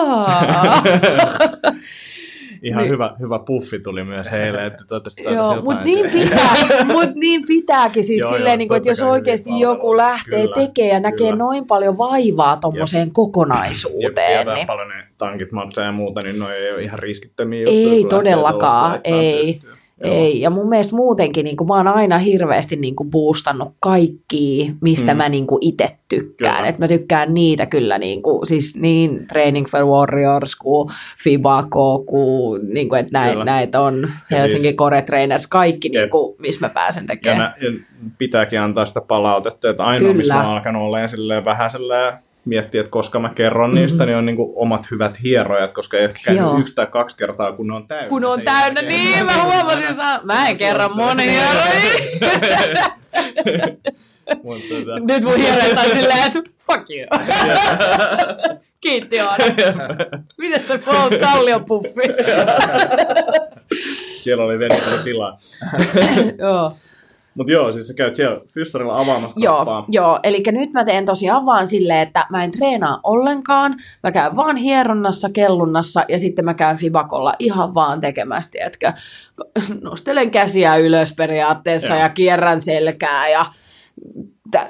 [2.63, 6.55] Ihan hyvä, hyvä puffi tuli myös heille, että toivottavasti Joo, mutta niin, pitää,
[6.95, 10.55] mut niin pitääkin siis Joo, silleen, joo, niin kuin, että jos oikeasti joku lähtee Kyllä,
[10.55, 11.37] tekemään ja näkee kyllä.
[11.37, 16.39] noin paljon vaivaa tuommoiseen Ja kokonaisuuteen, tietää niin paljon ne tankit maksaa ja muuta, niin
[16.39, 17.93] ne ei ole ihan riskittömiä juttuja.
[17.93, 19.45] ei todellakaan, ei.
[19.45, 19.78] tietysti.
[20.03, 24.73] Ei, ja mun mielestä muutenkin niin kuin, mä oon aina hirveästi niin kuin, boostannut kaikki,
[24.81, 25.19] mistä Mm.
[25.19, 26.57] mä niin kuin, itse tykkään.
[26.57, 26.69] Kyllä.
[26.69, 30.89] Et mä tykkään niitä kyllä, niin, kuin, siis niin Training for Warriors kuin
[31.25, 33.45] Fibaco, kuin, niin kuin, että näitä Kyllä.
[33.45, 37.39] näit on Ja Helsinki siis- Core Trainers, kaikki, niin kuin, missä mä pääsen Ja, tekemään.
[37.41, 37.73] nä, ja
[38.19, 40.15] pitääkin antaa sitä palautetta, että ainoa, Kyllä.
[40.19, 42.13] missä mä oon alkanut olemaan vähän silleen
[42.45, 46.15] miettiä, että koska mä kerron niistä, niin on niinku omat hyvät hierojat, koska ei ole
[46.25, 46.59] käynyt Joo.
[46.59, 48.09] yksi tai kaksi kertaa, kun ne on täynnä.
[48.09, 49.03] Kun on täynnä, jälkeen.
[49.03, 51.43] niin mä huomasin, sa- mä en kerran monia
[54.45, 57.07] Mutta tota, Nyt mun hieroja on silleen, että fuck you.
[58.81, 59.45] Kiitti Oona.
[60.39, 62.01] Miten se Paul Kalliopuffi?
[64.21, 65.37] siellä oli venytellyt tilaa.
[66.39, 66.73] Joo.
[67.39, 69.85] Mutta joo, siis sä käyt siellä Fystorilla avaamassa Joo, kappaa.
[69.89, 74.37] joo, eli nyt mä teen tosiaan vaan silleen, että mä en treenaa ollenkaan, mä käyn
[74.37, 78.93] vaan hieronnassa, kellunnassa ja sitten mä käyn Fibakolla ihan vaan tekemässä, tiedätkö,
[79.83, 81.99] nostelen käsiä ylös periaatteessa Joo.
[82.03, 83.47] ja kierrän selkää ja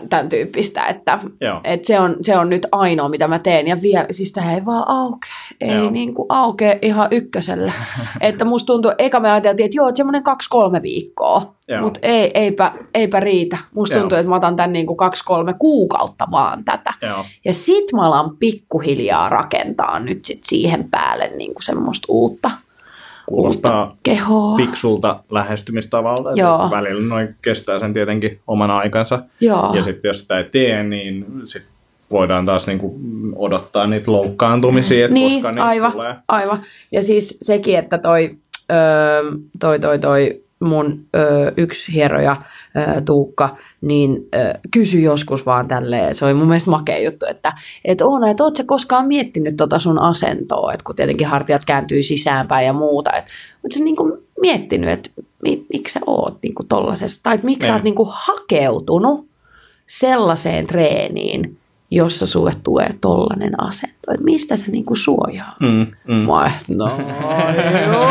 [0.09, 1.61] tämän tyyppistä, että Joo.
[1.65, 3.69] et se, on, se on nyt ainoa, mitä mä teen.
[3.69, 5.31] Ja vielä, siis tämä ei vaan aukea.
[5.61, 5.91] Ei Joo.
[5.91, 7.73] niin kuin aukea ihan ykkösellä.
[8.21, 11.55] että musta tuntuu, eka me ajateltiin, että joo, että semmoinen kaksi-kolme viikkoa.
[11.81, 13.59] Mutta ei, eipä, eipä riitä.
[13.75, 14.01] Musta Joo.
[14.01, 16.95] tuntuu, että mä otan tämän niin kuin kaksi-kolme kuukautta vaan tätä.
[17.03, 17.25] Joo.
[17.45, 22.51] Ja sit mä alan pikkuhiljaa rakentaa nyt sit siihen päälle niin kuin semmoista uutta,
[23.29, 24.57] Kuulostaa kehoa.
[24.57, 26.31] fiksulta lähestymistavalta.
[26.31, 26.69] että Joo.
[26.71, 29.23] Välillä noin kestää sen tietenkin oman aikansa.
[29.41, 29.73] Joo.
[29.75, 31.63] Ja sitten jos sitä ei tee, niin sit
[32.11, 33.01] voidaan taas niinku
[33.37, 36.15] odottaa niitä loukkaantumisia, että niin, koska niitä aivan, tulee.
[36.29, 36.59] aivan.
[36.93, 38.37] Ja siis sekin, että toi,
[38.73, 42.37] öö, toi, toi, toi mun öö, yksi hieroja,
[42.77, 47.53] öö, Tuukka, niin öö, kysyi joskus vaan tälleen, se oli mun mielestä makea juttu, että
[47.85, 52.03] et Oona, et oot sä koskaan miettinyt tota sun asentoa, että kun tietenkin hartiat kääntyy
[52.03, 53.31] sisäänpäin ja muuta, että
[53.65, 55.11] oot sä niinku miettinyt, että
[55.43, 57.75] mi, miksi sä oot niinku tollasessa, tai että miksi sä Niin.
[57.75, 59.29] oot niinku hakeutunut
[59.87, 61.59] sellaiseen treeniin,
[61.91, 65.57] jossa sulle tulee tollanen asento, että mistä se niinku suojaa?
[65.61, 66.15] Mm, mm.
[66.15, 66.91] Mä oon, no
[67.87, 68.11] joo,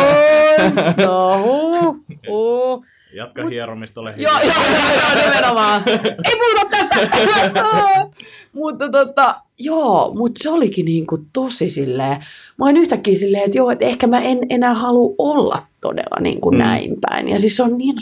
[1.08, 2.86] no huh, huh.
[3.13, 5.82] Jatka hieromista, ole Joo, joo, joo, joo, nimenomaan.
[6.26, 7.10] Ei puhuta tästä.
[8.54, 12.18] mutta tota, joo, mutta se olikin niinku tosi silleen,
[12.58, 16.52] mä oon yhtäkkiä silleen, että joo, että ehkä mä en enää halua olla todella niinku
[16.52, 16.58] Mm.
[16.58, 17.30] näin päin.
[17.30, 17.96] Ja siis se on niin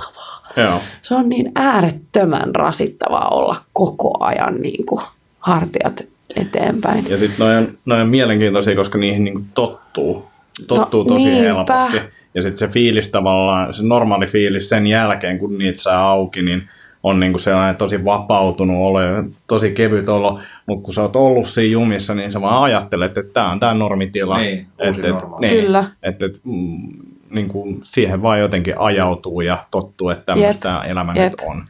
[0.00, 0.70] rasittavaa.
[0.70, 0.80] Joo.
[1.02, 5.00] Se on niin äärettömän rasittavaa olla koko ajan niinku
[5.40, 6.02] hartiat
[6.36, 7.04] eteenpäin.
[7.10, 10.24] Ja sitten noin on, noi on mielenkiintoisia, koska niihin niinku tottuu.
[10.68, 11.42] Tottuu No, tosi niinpä.
[11.42, 12.00] helposti.
[12.34, 16.62] Ja sitten se fiilis tavallaan, se normaali fiilis sen jälkeen, kun niitä saa auki, niin
[17.02, 20.40] on niinku sellainen tosi vapautunut olo ja tosi kevyt olo.
[20.66, 23.74] Mutta kun sä oot ollut siinä jumissa, niin sä vaan ajattelet, että tämä on tämä
[23.74, 24.38] normitila.
[24.38, 25.48] Niin, et, et, normaali.
[25.48, 25.84] Kyllä.
[26.02, 26.88] Että et, mm,
[27.30, 31.30] niin kuin siihen vaan jotenkin ajautuu ja tottuu, että tämmöistä elämä Jep.
[31.30, 31.64] nyt on.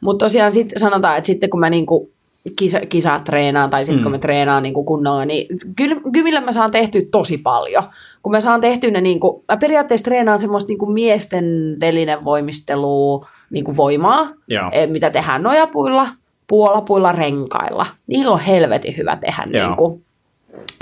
[0.00, 2.10] Mutta tosiaan sit sanotaan, että sitten kun mä niinku
[2.56, 4.02] kisa, kisat treenaan tai sitten mm.
[4.02, 5.46] kun mä treenaan niinku kunnolla, niin
[5.76, 7.82] kyllä, kymillä mä saan tehtyä tosi paljon.
[8.22, 14.28] Kun mä saan tehtyä ne, niinku, mä periaatteessa treenaan semmoista niinku miesten telinevoimistelua niinku voimaa,
[14.48, 14.70] Joo.
[14.72, 16.08] eh, mitä tehdään nojapuilla,
[16.46, 17.86] puolapuilla, renkailla.
[18.06, 19.66] Niillä on helvetin hyvä tehdä Joo.
[19.66, 20.02] niinku,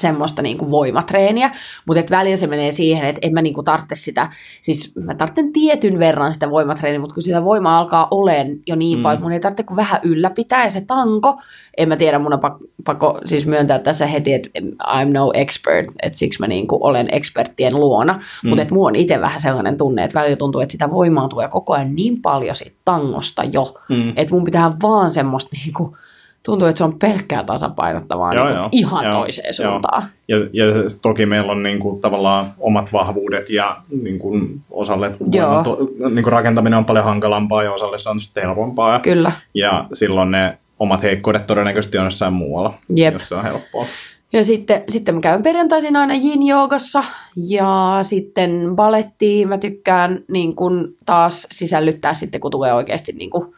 [0.02, 1.50] semmoista niinku voimatreeniä,
[1.86, 4.28] mutta et välillä se menee siihen, että en mä niinku tarvitse sitä,
[4.60, 8.98] siis mä tarvitsen tietyn verran sitä voimatreeniä, mutta kun sitä voimaa alkaa olemaan jo niin
[8.98, 9.02] Mm.
[9.02, 11.40] paljon, että mun ei tarvitse kuin vähän ylläpitää ja se tanko,
[11.76, 14.50] en mä tiedä, mun on pakko, pakko siis myöntää tässä heti, että
[14.84, 18.48] I'm no expert, että siksi mä niinku olen eksperttien luona, mm.
[18.48, 21.48] mutta että mulla on itse vähän sellainen tunne, että välillä tuntuu, että sitä voimaa tulee
[21.48, 24.12] koko ajan niin paljon siitä tangosta jo, Mm.
[24.16, 25.96] että mun pitää vaan semmoista niinku,
[26.44, 28.68] tuntuu, että se on pelkkää tasapainottavaa Joo, niin joo.
[28.72, 29.70] ihan Joo, toiseen joo.
[29.70, 30.02] suuntaan.
[30.28, 30.64] Ja, ja
[31.02, 35.64] toki meillä on niin kuin, tavallaan omat vahvuudet ja niin kuin, osalle Joo.
[35.64, 35.78] to,
[36.10, 39.00] niin kuin rakentaminen on paljon hankalampaa ja osalle se on sitten helpompaa.
[39.00, 39.32] Kyllä.
[39.54, 43.12] Ja silloin ne omat heikkoudet todennäköisesti on jossain muualla, Jep.
[43.12, 43.86] jos se on helppoa.
[44.32, 47.04] Ja sitten, sitten mä käyn perjantaisin aina yin-joogassa
[47.36, 53.54] ja sitten balettiin mä tykkään niin kun taas sisällyttää sitten, kun tulee oikeasti niin kun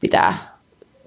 [0.00, 0.34] pitää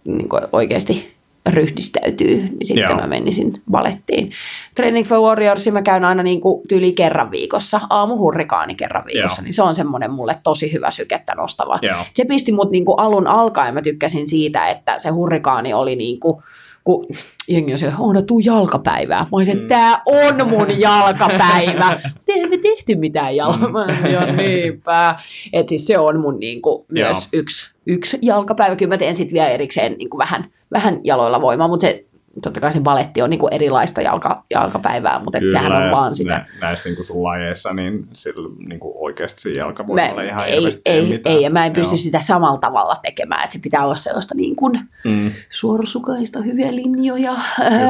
[0.06, 1.15] niin kun oikeasti
[1.50, 2.96] ryhdistäytyy, niin sitten Joo.
[2.96, 4.32] mä menisin balettiin.
[4.76, 9.44] Training for Warriorsin mä käyn aina niin kuin tyyli kerran viikossa, aamuhurrikaani kerran viikossa, Joo.
[9.44, 11.80] niin se on semmoinen mulle tosi hyvä sykettä nostava.
[11.82, 11.98] Joo.
[12.14, 16.20] Se pisti mut niin kuin alun alkaen, mä tykkäsin siitä, että se hurrikaani oli niin
[16.20, 16.44] kuin
[16.86, 17.08] kun
[17.48, 19.20] jengi on siellä, Oona, tuu jalkapäivää.
[19.20, 22.00] Mä olisin, että tää on mun jalkapäivä.
[22.14, 24.10] Mutta eihän me tehty mitään jalkapäivää.
[24.10, 25.16] Joo, niinpä.
[25.54, 28.76] Että siis se on mun niin kuin, myös yksi, yksi jalkapäivä.
[28.76, 32.06] Kyllä mä teen sitten vielä erikseen niin kuin vähän, vähän jaloilla voimaa, mutta se
[32.42, 36.30] totta kai se baletti on niinku erilaista jalka, jalkapäivää, mutta et sehän on vaan sitä.
[36.30, 41.50] Nä, näissä niinku sun lajeissa, niin sillä niinku oikeasti jalkavoimalla ihan ei, ei, ei, ja
[41.50, 41.98] mä en pysty Joo.
[41.98, 45.32] sitä samalla tavalla tekemään, että se pitää olla sellaista niin kuin mm.
[45.50, 47.36] suorasukaista, hyviä linjoja,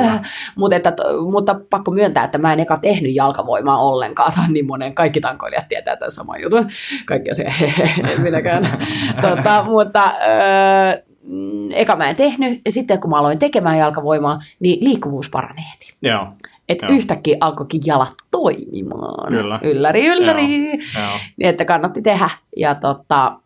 [0.56, 0.94] mutta, että,
[1.32, 5.68] mutta pakko myöntää, että mä en eka tehnyt jalkavoimaa ollenkaan, tai niin monen, kaikki tankoilijat
[5.68, 6.68] tietää tämän saman jutun,
[7.06, 7.54] kaikki on se,
[8.24, 8.68] minäkään,
[9.22, 11.05] tota, mutta öö,
[11.74, 15.94] eka mä en tehnyt, ja sitten kun mä aloin tekemään jalkavoimaa, niin liikkuvuus parani heti.
[16.02, 16.28] Joo.
[16.70, 19.34] Että yhtäkkiä alkoikin jalat toimimaan.
[19.34, 19.60] Kyllä.
[19.64, 20.70] Ylläri, ylläri.
[20.70, 20.78] Joo.
[20.78, 21.18] Joo.
[21.38, 22.30] Niin, että kannatti tehdä.
[22.58, 23.40] Ja, tota,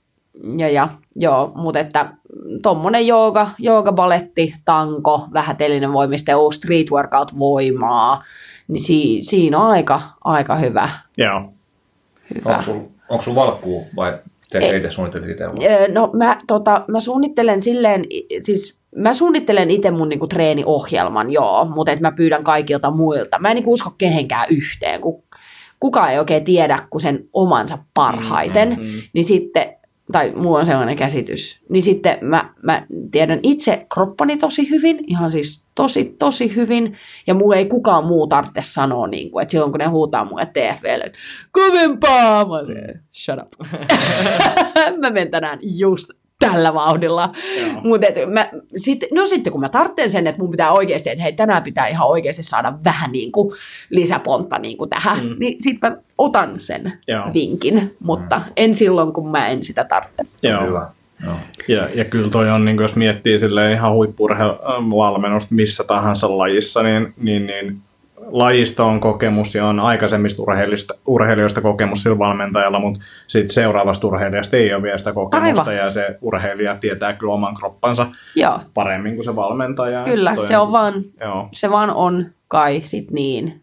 [0.58, 2.14] ja, ja joo, mutta että
[2.62, 8.22] tommonen jooga, jooga, baletti, tanko, vähätelinen voimistelu, street workout voimaa,
[8.68, 10.90] niin si, siinä on aika, aika hyvä.
[11.18, 11.54] Joo.
[12.36, 12.50] Hyvä.
[12.50, 14.18] Onko sulla onko sul valkkuu vai
[14.58, 15.44] Itse suunnittelet itse?
[15.94, 18.06] No mä, tota, mä suunnittelen silleen,
[18.42, 23.40] siis mä suunnittelen itse mun niinku treeniohjelman, joo, mutta et mä pyydän kaikilta muilta.
[23.40, 25.24] Mä en niinku usko kehenkään yhteen, kun
[25.80, 29.02] kukaan ei oikein tiedä kuin sen omansa parhaiten, mm-hmm.
[29.14, 29.74] niin sitten
[30.12, 35.32] tai mulla on sellainen käsitys, niin sitten mä, mä tiedän itse kroppani tosi hyvin, ihan
[35.32, 39.72] siis tosi, tosi hyvin, ja mulle ei kukaan muu tarvitse sanoa, niin kuin, että silloin
[39.72, 41.20] kun ne huutaa mulle TFVlle, että
[41.52, 43.72] kovempaa, mä se, shut up.
[45.02, 47.32] mä menen tänään just tällä vauhdilla.
[47.84, 48.08] Mutta
[48.76, 51.88] sit, no sitten kun mä tarvitsen sen, että mun pitää oikeasti, että hei tänään pitää
[51.88, 53.54] ihan oikeasti saada vähän niin kuin
[53.90, 55.36] lisäpontta niin kuin tähän, mm.
[55.40, 57.34] niin sitten mä otan sen Joo.
[57.34, 58.54] vinkin, mutta mm.
[58.58, 60.26] en silloin, kun mä en sitä tarvitse.
[60.44, 60.66] Joo.
[60.66, 60.92] Hyvä.
[61.26, 61.36] Joo.
[61.68, 67.14] Ja, ja kyllä toi on, niin jos miettii sille ihan huippurheiluvalmennusta missä tahansa lajissa, niin,
[67.18, 67.82] niin, niin
[68.32, 74.58] lajista on kokemus ja on aikaisemmista urheilijoista, urheilijoista kokemus sillä valmentajalla, mutta sitten seuraavasta urheilijasta
[74.58, 75.76] ei ole vielä sitä kokemusta Aivan.
[75.76, 78.60] ja se urheilija tietää kyllä oman kroppansa joo.
[78.74, 80.04] paremmin kuin se valmentaja.
[80.04, 81.50] Kyllä, se on vaan, joo.
[81.52, 83.62] se vaan on kai sit niin.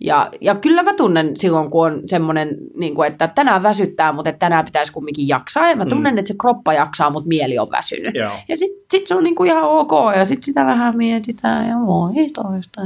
[0.00, 4.30] Ja, ja kyllä mä tunnen silloin, kun on semmoinen, niin kuin, että tänään väsyttää, mutta
[4.30, 5.68] että tänään pitäisi kumminkin jaksaa.
[5.68, 5.90] Ja mä mm.
[5.90, 6.18] tunnen, mm.
[6.18, 8.14] että se kroppa jaksaa, mutta mieli on väsynyt.
[8.14, 8.32] Joo.
[8.48, 9.92] Ja sitten sit se on niin kuin ihan ok.
[10.16, 12.80] Ja sitten sitä vähän mietitään ja voi toista.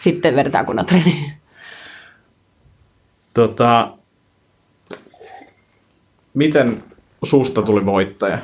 [0.00, 1.32] Sitten vedetään kunnan treeni.
[3.34, 3.92] Tota,
[6.34, 6.84] miten
[7.22, 8.38] susta tuli voittaja?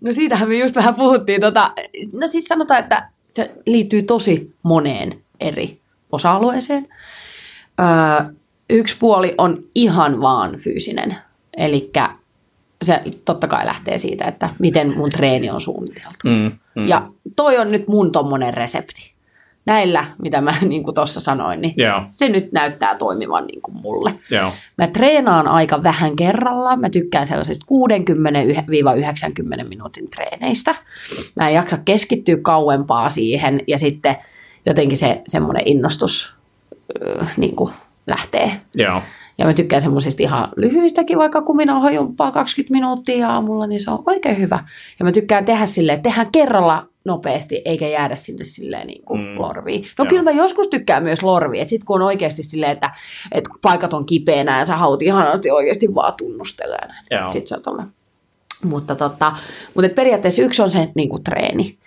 [0.00, 1.40] No siitähän me just vähän puhuttiin.
[1.40, 1.72] Tota,
[2.16, 5.80] no siis sanotaan, että se liittyy tosi moneen eri
[6.12, 6.88] osa-alueeseen.
[7.80, 8.32] Öö,
[8.70, 11.16] yksi puoli on ihan vaan fyysinen,
[11.56, 11.90] eli
[12.82, 16.18] se totta kai lähtee siitä, että miten mun treeni on suunniteltu.
[16.24, 16.88] Mm, mm.
[16.88, 19.14] Ja toi on nyt mun tommonen resepti.
[19.66, 22.06] Näillä, mitä mä niin kuin tuossa sanoin, niin yeah.
[22.10, 24.14] se nyt näyttää toimivan niin kuin mulle.
[24.32, 24.52] Yeah.
[24.78, 26.76] Mä treenaan aika vähän kerralla.
[26.76, 27.66] Mä tykkään sellaisista
[29.62, 30.74] 60-90 minuutin treeneistä.
[31.36, 34.16] Mä en jaksa keskittyä kauempaa siihen ja sitten–
[34.66, 36.34] jotenkin se semmoinen innostus
[37.36, 37.72] niin kuin
[38.06, 38.52] lähtee.
[38.74, 39.02] Joo.
[39.38, 44.38] Ja mä tykkään semmoisista ihan lyhyistäkin, vaikka kuminauhojumpaa 20 minuuttia aamulla, niin se on oikein
[44.38, 44.64] hyvä.
[44.98, 49.20] Ja mä tykkään tehdä silleen, että tehdään kerralla nopeasti, eikä jäädä sinne silleen niin kuin
[49.20, 49.40] mm.
[49.40, 49.82] lorviin.
[49.98, 50.10] No Joo.
[50.10, 52.90] kyllä mä joskus tykkään myös lorviin, että sit kun on oikeasti silleen, että,
[53.32, 56.76] että paikat on kipeänä ja sä haluat ihanasti oikeasti vaan tunnustella.
[57.32, 57.82] Sitten sä tolle.
[58.64, 59.36] Mutta, tota,
[59.74, 61.78] mutta periaatteessa yksi on se niin kuin treeni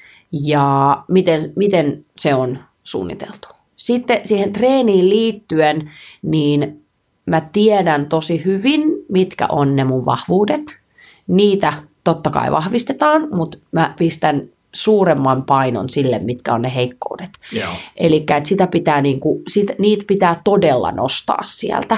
[0.45, 3.47] ja miten, miten se on suunniteltu.
[3.75, 6.85] Sitten siihen treeniin liittyen, niin
[7.25, 10.79] mä tiedän tosi hyvin, mitkä on ne mun vahvuudet.
[11.27, 11.73] Niitä
[12.03, 17.29] totta kai vahvistetaan, mutta mä pistän suuremman painon sille, mitkä on ne heikkoudet.
[17.97, 21.97] Eli sitä pitää niinku, sit, niitä pitää todella nostaa sieltä.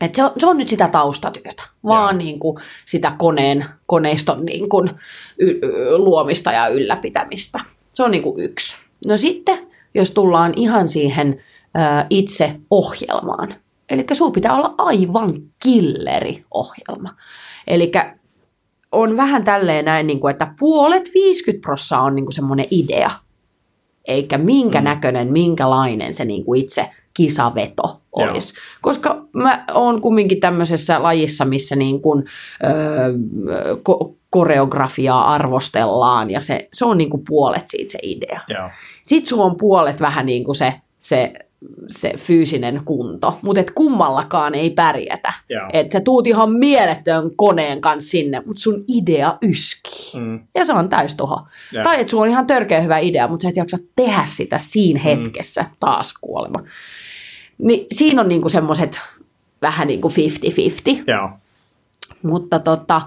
[0.00, 4.68] Et se, on, se on nyt sitä taustatyötä, vaan niin kuin sitä koneen, koneiston niin
[4.68, 4.90] kuin
[5.38, 5.60] y, y,
[5.96, 7.60] luomista ja ylläpitämistä.
[7.94, 8.76] Se on niin kuin yksi.
[9.06, 9.63] No sitten,
[9.94, 11.40] jos tullaan ihan siihen
[12.10, 13.48] itse ohjelmaan,
[13.90, 15.30] eli sinulla pitää olla aivan
[15.62, 17.14] killeri ohjelma.
[17.66, 17.92] Eli
[18.92, 23.10] on vähän tälleen näin, niin kuin, että puolet 50 prosenttia on niin kuin semmoinen idea,
[24.04, 24.84] eikä minkä mm.
[24.84, 28.54] näköinen, minkälainen se niin kuin itse kisaveto olisi.
[28.54, 28.62] Joo.
[28.82, 32.24] Koska mä oon kumminkin tämmöisessä lajissa, missä niin kuin,
[32.64, 33.12] öö,
[33.74, 38.40] ko- koreografiaa arvostellaan ja se, se on niin kuin puolet siitä se idea.
[38.48, 38.68] Joo.
[39.04, 41.32] Sitten sulla on puolet vähän niin kuin se, se
[41.88, 45.32] se fyysinen kunto, mutta et kummallakaan ei pärjätä.
[45.48, 45.68] Joo.
[45.72, 50.20] Et sä tuut ihan mielettöön koneen kanssa sinne, mutta sun idea yskii.
[50.20, 50.40] Mm.
[50.54, 51.46] Ja se on täystuho.
[51.72, 51.84] Joo.
[51.84, 55.00] Tai että sulla on ihan törkeä hyvä idea, mutta sä et jaksa tehdä sitä siinä
[55.00, 55.64] hetkessä.
[55.80, 56.62] Taas kuolema.
[57.58, 59.00] Niin siinä on niinku semmoiset
[59.62, 60.14] vähän niin kuin
[60.98, 61.02] 50-50.
[61.06, 61.30] Joo.
[62.22, 63.02] Mutta tota,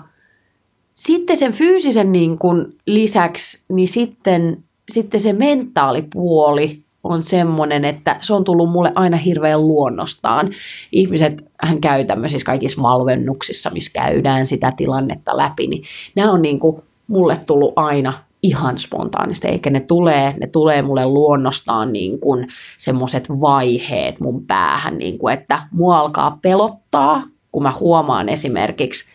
[0.93, 8.33] sitten sen fyysisen niin kuin lisäksi, niin sitten, sitten se mentaalipuoli on semmoinen, että se
[8.33, 10.49] on tullut mulle aina hirveän luonnostaan.
[10.91, 15.83] Ihmiset hän käy tämmöisissä kaikissa valmennuksissa, missä käydään sitä tilannetta läpi, niin
[16.15, 18.13] nämä on niin kuin mulle tullut aina
[18.43, 24.97] ihan spontaanisti, eikä ne tulee, ne tulee mulle luonnostaan niin kuin semmoiset vaiheet mun päähän,
[24.97, 29.05] niin kuin, että mua alkaa pelottaa, kun mä huomaan esimerkiksi,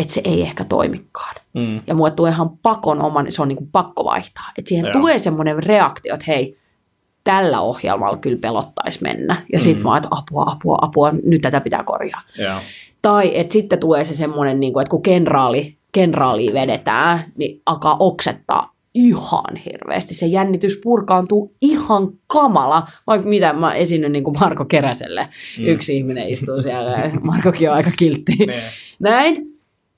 [0.00, 1.34] että se ei ehkä toimikaan.
[1.54, 1.80] Mm.
[1.86, 4.44] Ja mulle tulee ihan pakon oman, se on niin kuin pakko vaihtaa.
[4.58, 4.92] Että siihen Joo.
[4.92, 6.58] tulee semmoinen reaktio, että hei,
[7.24, 9.42] tällä ohjelmalla kyllä pelottaisi mennä.
[9.52, 9.62] Ja Mm.
[9.62, 12.20] sitten mä että apua, apua, apua, nyt tätä pitää korjaa.
[12.38, 12.56] Joo.
[13.02, 17.96] Tai että sitten tulee se semmoinen, niin kuin, että kun kenraali, kenraali vedetään, niin alkaa
[18.00, 20.14] oksettaa ihan hirveästi.
[20.14, 25.28] Se jännitys purkaantuu ihan kamala, vaikka mitä mä esinnyn niin kuin Marko Keräselle.
[25.58, 25.64] Mm.
[25.66, 28.32] Yksi ihminen istuu siellä ja Markokin on aika kiltti.
[28.46, 28.62] Niin.
[28.98, 29.36] Näin.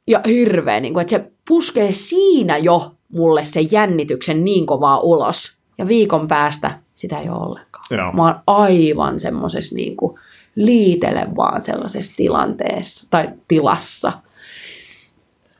[0.06, 5.56] Ja hirveä, niin kuin, että se puskee siinä jo mulle sen jännityksen niin kovaa ulos.
[5.78, 7.84] Ja viikon päästä sitä ei ole ollenkaan.
[7.90, 8.12] Joo.
[8.12, 10.18] Mä oon aivan semmoisessa niin kuin
[10.56, 14.12] liitele vaan sellaisessa tilanteessa tai tilassa.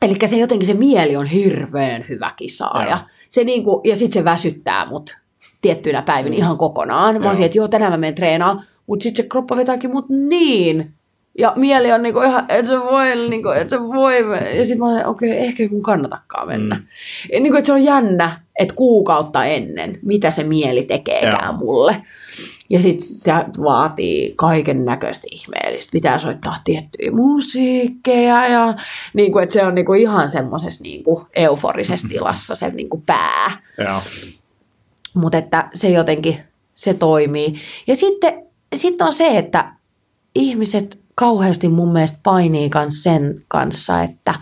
[0.01, 2.89] Eli se jotenkin se mieli on hirveän hyvä kisaaja.
[2.89, 2.99] Joo.
[3.29, 5.17] Se niin kuin, ja sitten se väsyttää mut
[5.61, 7.21] tiettyinä päivinä ihan kokonaan.
[7.21, 10.93] Mä olisin, että joo, tänään mä menen treenaamaan, mutta sitten se kroppa vetääkin mut niin.
[11.37, 14.17] Ja mieli on niinku ihan, et se voi, niinku, et se voi.
[14.57, 16.75] Ja sitten mä olen, okei, okay, ehkä mun kannatakaan mennä.
[16.75, 17.43] Mm.
[17.43, 21.57] Niinku, että se on jännä, että kuukautta ennen, mitä se mieli tekeekään Joo.
[21.57, 21.95] mulle.
[22.69, 23.31] Ja sitten se
[23.63, 25.91] vaatii kaiken näköistä ihmeellistä.
[25.91, 28.73] Pitää soittaa tiettyjä musiikkeja ja
[29.13, 32.89] niin kuin, että se on niin kuin ihan semmoisessa niin kuin euforisessa tilassa se niin
[32.89, 33.51] kuin pää.
[35.13, 36.37] Mutta että se jotenkin,
[36.75, 37.53] se toimii.
[37.87, 38.43] Ja sitten,
[38.75, 39.73] sitten on se, että
[40.35, 44.33] ihmiset kauheasti mun mielestä painii kans sen kanssa, että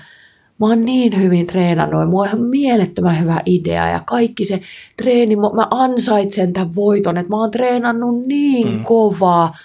[0.59, 4.61] mä oon niin hyvin treenannut ja mulla on ihan mielettömän hyvä idea ja kaikki se
[4.97, 8.83] treeni, mä ansaitsen tämän voiton, että mä oon treenannut niin mm.
[8.83, 9.57] kovaa,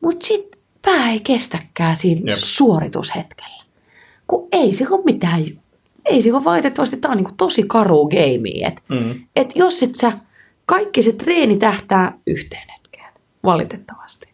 [0.00, 2.38] mutta sit pää ei kestäkään siinä Jep.
[2.38, 3.64] suoritushetkellä.
[4.26, 5.44] Kun ei se ole mitään,
[6.04, 9.20] ei se ole valitettavasti, tää on niinku tosi karu game, että Mm.
[9.36, 10.12] et jos et sä,
[10.66, 13.12] kaikki se treeni tähtää yhteen hetkeen,
[13.44, 14.28] valitettavasti.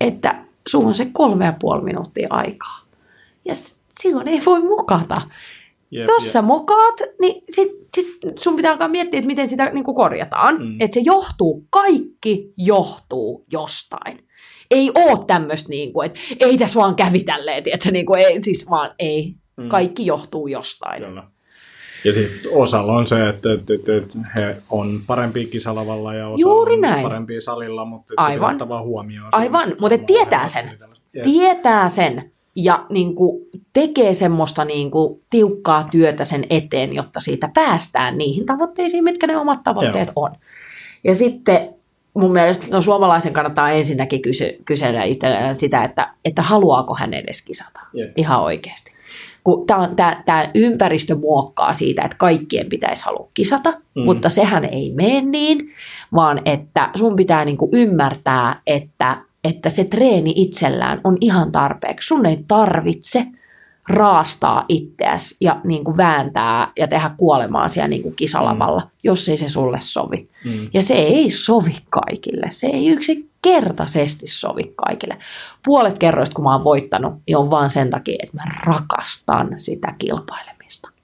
[0.00, 2.80] Että sulla on se kolme ja puoli minuuttia aikaa.
[3.44, 3.54] Ja
[4.00, 5.22] silloin ei voi mokata.
[5.90, 6.32] Jep, Jos jep.
[6.32, 8.06] sä mokaat, niin sit, sit
[8.38, 10.56] sun pitää alkaa miettiä, että miten sitä niin korjataan.
[10.58, 10.64] Mm.
[10.64, 10.76] Mm.
[10.80, 14.26] Että se johtuu, kaikki johtuu jostain.
[14.70, 18.42] Ei oo tämmöistä, niin kuin, että ei tässä vaan kävi tälleen, tiedätkö, niin kuin, ei,
[18.42, 19.34] siis vaan ei.
[19.56, 19.68] Mm.
[19.68, 21.02] Kaikki johtuu jostain.
[21.02, 21.24] Kyllä.
[22.06, 26.40] Ja sitten osalla on se, että, että, että, että he on parempia kisalavalla ja osalla
[26.40, 27.02] Juuri on näin.
[27.02, 28.32] parempia salilla, mutta Aivan.
[28.34, 29.28] se pitää ottaa vaan huomioon.
[29.32, 30.78] Aivan, mutta et tietää sen.
[31.16, 31.24] Yes.
[31.24, 37.50] tietää sen ja niin kuin tekee semmoista niin kuin tiukkaa työtä sen eteen, jotta siitä
[37.54, 40.24] päästään niihin tavoitteisiin, mitkä ne omat tavoitteet Joo.
[40.24, 40.30] on.
[41.04, 41.74] Ja sitten
[42.14, 47.42] mun mielestä no, suomalaisen kannattaa ensinnäkin kysy, kysellä itselleen sitä, että, että haluaako hän edes
[47.42, 47.80] kisata.
[47.92, 48.12] Jep.
[48.16, 48.95] Ihan oikeasti.
[49.46, 54.02] Kun tämä, tämä, tämä ympäristö muokkaa siitä, että kaikkien pitäisi halua kisata, Mm.
[54.02, 54.04] mm.
[54.04, 55.70] mutta sehän ei mene niin,
[56.14, 62.06] vaan että sun pitää niinku ymmärtää, että, että se treeni itsellään on ihan tarpeeksi.
[62.06, 63.26] Sun ei tarvitse
[63.88, 68.90] raastaa itseäsi ja niinku vääntää ja tehdä kuolemaa siellä niinku kisalavalla, mm.
[69.02, 70.28] jos ei se sulle sovi.
[70.44, 70.70] Mm.
[70.74, 72.46] Ja se ei sovi kaikille.
[72.50, 75.16] Se ei yksinkertaisesti sovi kaikille.
[75.64, 79.94] Puolet kerroista, kun mä oon voittanut, niin on vaan sen takia, että mä rakastan sitä
[79.98, 80.55] kilpailemista.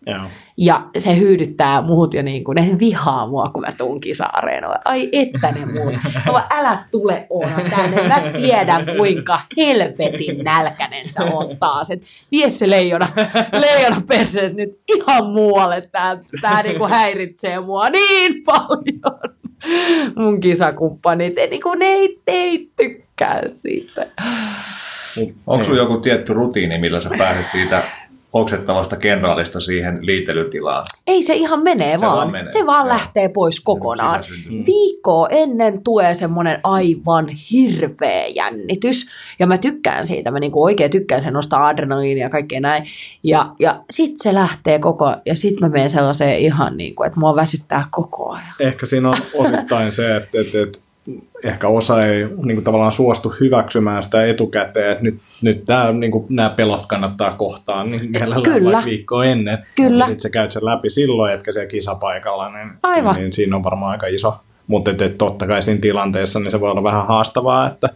[0.07, 0.24] Joo.
[0.57, 4.78] Ja se hyydyttää muut jo niin kuin, ne vihaa mua, kun mä tuun kisa-areenoille.
[4.84, 5.94] Ai että ne muut.
[6.26, 8.09] Mä vaan, älä tule Oona tänne.
[8.09, 11.90] Mä tiedän, kuinka helvetin nälkänen sä oot taas.
[11.90, 13.09] Et vie se leijona,
[13.53, 15.82] leijona perseessä nyt ihan muualle.
[15.92, 19.32] Tää, tää niinku häiritsee mua niin paljon.
[20.16, 24.07] Mun kisakumppanit, ne, niinku, ne, ei, ne ei tykkää siitä.
[25.46, 25.92] Onko sinulla niin.
[25.92, 27.82] joku tietty rutiini, millä sä pääset siitä
[28.33, 30.85] oksettavasta kenraalista siihen liitelytilaan?
[31.07, 32.16] Ei se ihan menee Se vaan.
[32.16, 32.95] vaan menee, Se vaan joo.
[32.95, 34.24] lähtee pois kokonaan.
[34.24, 34.72] Sisäsyntyistä.
[34.72, 39.07] Viikkoa ennen tulee semmoinen aivan hirveä jännitys.
[39.39, 40.30] Ja mä tykkään siitä.
[40.30, 42.85] Mä niinku oikein tykkään sen nostaa adrenaliinia ja kaikkea näin.
[43.22, 47.20] Ja, ja sit se lähtee koko Ja sit mä menen sellaiseen ihan niin kuin, että
[47.20, 48.55] mua väsyttää koko ajan.
[48.61, 50.78] Ehkä siinä on osittain se, että, että, että
[51.45, 56.12] ehkä osa ei niin kuin tavallaan suostu hyväksymään sitä etukäteen, että nyt, nyt tämä, niin
[56.12, 58.72] kuin, nämä pelot kannattaa kohtaan niin mielellään Kyllä.
[58.72, 59.59] vaikka viikkoa ennen.
[59.76, 60.05] Kyllä.
[60.05, 63.16] Sitten sä käyt sen läpi silloin, etkä siellä kisapaikalla, niin, Aivan.
[63.16, 64.36] niin siinä on varmaan aika iso.
[64.66, 67.88] Mutta et, et, totta kai siinä tilanteessa niin se voi olla vähän haastavaa, että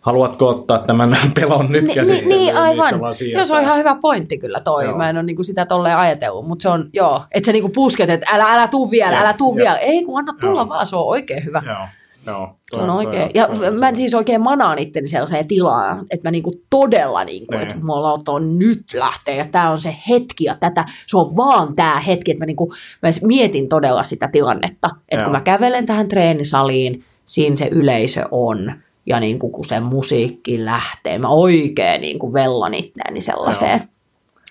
[0.00, 2.28] haluatko ottaa tämän pelon nyt Ni, käsiin.
[2.28, 3.00] niin, niin, aivan.
[3.32, 4.84] Joo, se on ihan hyvä pointti kyllä toi.
[4.84, 4.96] Joo.
[4.96, 8.10] Mä en ole niinku sitä tolleen ajatellut, mutta se on, joo, että sä niinku pusket,
[8.10, 9.56] että älä, älä tuu vielä, Joo, älä tuu joo.
[9.56, 9.76] vielä.
[9.78, 10.68] Ei, kun anna tulla Joo.
[10.68, 11.62] vaan, se on oikein hyvä.
[11.66, 11.86] Joo,
[12.26, 12.48] joo.
[12.74, 13.30] Se on oikein.
[13.34, 13.48] Ja
[13.80, 17.62] mä siis oikein manaan itteni sellaiseen tilaan, että mä niinku todella, niinku, Niin.
[17.62, 21.76] että mulla on nyt lähtee ja tämä on se hetki ja tätä, se on vaan
[21.76, 22.72] tämä hetki, että mä, niinku,
[23.02, 28.72] mä mietin todella sitä tilannetta, että kun mä kävelen tähän treenisaliin, siinä se yleisö on
[29.06, 33.80] ja niinku, kun se musiikki lähtee, mä oikein niinku vellan itteeni sellaiseen.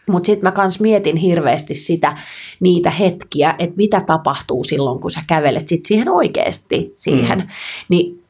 [0.10, 2.18] Mutta sitten mä kans mietin hirveästi sitä,
[2.60, 7.39] niitä hetkiä, että mitä tapahtuu silloin, kun sä kävelet sit siihen oikeasti siihen.
[7.39, 7.47] Mm.
[7.89, 8.24] Niin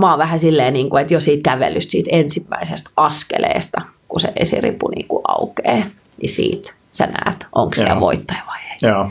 [0.00, 4.32] mä oon vähän silleen, niin kuin, että jo siitä kävelystä, siitä ensimmäisestä askeleesta, kun se
[4.36, 5.82] esiripu niin kuin aukeaa,
[6.22, 8.00] niin siitä sä näet, onko se Joo.
[8.00, 8.90] voittaja vai ei.
[8.90, 9.10] Joo,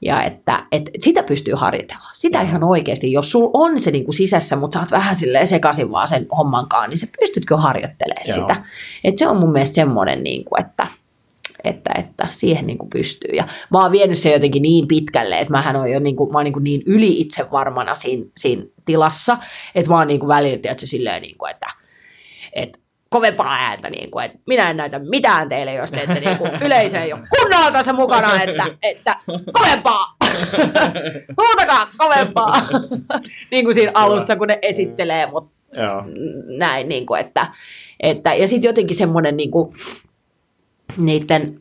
[0.00, 2.10] Ja että, että sitä pystyy harjoitella.
[2.12, 5.46] Sitä ihan oikeasti, jos sulla on se niin kuin sisässä, mutta sä oot vähän silleen
[5.46, 8.34] sekaisin vaan sen hommankaan, niin se pystytkö harjoittelemaan Joo.
[8.34, 8.64] sitä.
[9.04, 10.86] Että se on mun mielestä semmoinen, niin kuin, että,
[11.64, 13.30] että, että siihen niin kuin pystyy.
[13.36, 16.38] Ja mä oon vienyt se jotenkin niin pitkälle, että mähän on jo niin, kuin, mä
[16.38, 19.38] oon niin, kuin niin yli itsevarmana siinä, siinä tilassa,
[19.74, 21.66] että mä oon niin kuin välillä tietysti silleen, niin kuin, että,
[22.52, 22.78] että
[23.14, 26.50] kovempaa ääntä, niin kuin, että minä en näytä mitään teille, jos te ette niin kuin,
[26.66, 29.16] yleisö ei ole kunnolla tässä mukana, että, että
[29.52, 30.16] kovempaa,
[31.40, 32.60] huutakaa kovempaa,
[33.50, 36.02] niin kuin siinä alussa, kun ne esittelee, mutta joo.
[36.58, 37.46] näin, niin kuin, että,
[38.00, 39.74] että, ja sitten jotenkin semmoinen niin kuin,
[40.96, 41.60] niiden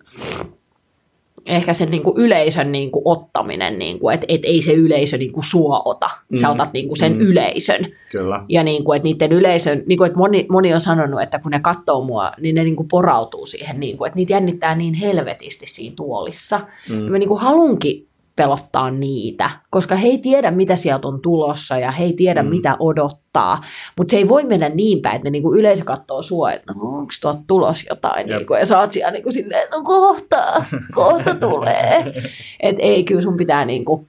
[1.45, 5.17] ehkä sen niin kuin yleisön niin kuin ottaminen, niin kuin, että et ei se yleisö
[5.17, 6.09] niin kuin sua ota,
[6.41, 6.51] sä Mm.
[6.53, 7.19] otat niin kuin sen Mm.
[7.19, 7.85] yleisön.
[8.11, 8.43] Kyllä.
[8.49, 11.51] Ja niin kuin, että niiden yleisön, niin kuin, että moni, moni on sanonut, että kun
[11.51, 14.93] ne katsoo mua, niin ne niin kuin porautuu siihen, niin kuin, että niitä jännittää niin
[14.93, 16.59] helvetisti siinä tuolissa.
[16.89, 17.05] Mm.
[17.05, 21.77] Ja mä niin kuin halunkin pelottaa niitä, koska he ei tiedä, mitä sieltä on tulossa
[21.77, 22.49] ja he ei tiedä, mm.
[22.49, 23.61] mitä odottaa.
[23.97, 26.73] Mutta se ei voi mennä niin päin, että ne niin kuin yleisö katsoo sua, että
[26.73, 28.29] no, onko tuolta tulos jotain.
[28.29, 28.37] Jep.
[28.37, 32.13] Niin kuin, ja sä oot siellä niin kuin silleen, että no kohta, kohta tulee.
[32.59, 34.07] Että ei, kyllä sun pitää, niin kuin,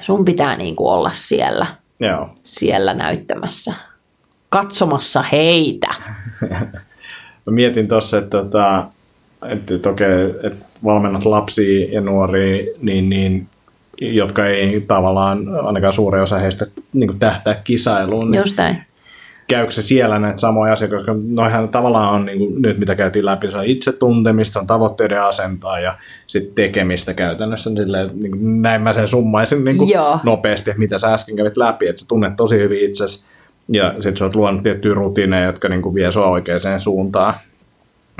[0.00, 1.66] sun pitää niin kuin olla siellä
[2.00, 2.28] Joo.
[2.44, 3.74] siellä näyttämässä,
[4.48, 5.94] katsomassa heitä.
[7.46, 8.86] Mä mietin tuossa, että, tota,
[9.42, 13.46] että, että, okei, että valmennat lapsia ja nuoria, niin, niin,
[14.00, 18.76] jotka ei tavallaan, ainakaan suuri osa heistä niin tähtää kisailuun, niin Just näin.
[19.48, 23.24] käykö se siellä näitä samoja asioita, koska noihän tavallaan on niin kuin, nyt mitä käytiin
[23.24, 27.70] läpi, se on itsetuntemista, se on tavoitteiden asentaa ja sitten tekemistä käytännössä.
[27.70, 30.20] Silleen, niin kuin, näin mä sen summaisin niin kuin Joo.
[30.22, 33.24] nopeasti, mitä sä äsken kävit läpi, että sä tunnet tosi hyvin itsesi
[33.72, 37.34] ja sitten sä oot luonut tiettyjä rutiineja, jotka niin kuin vie sua oikeaan suuntaan.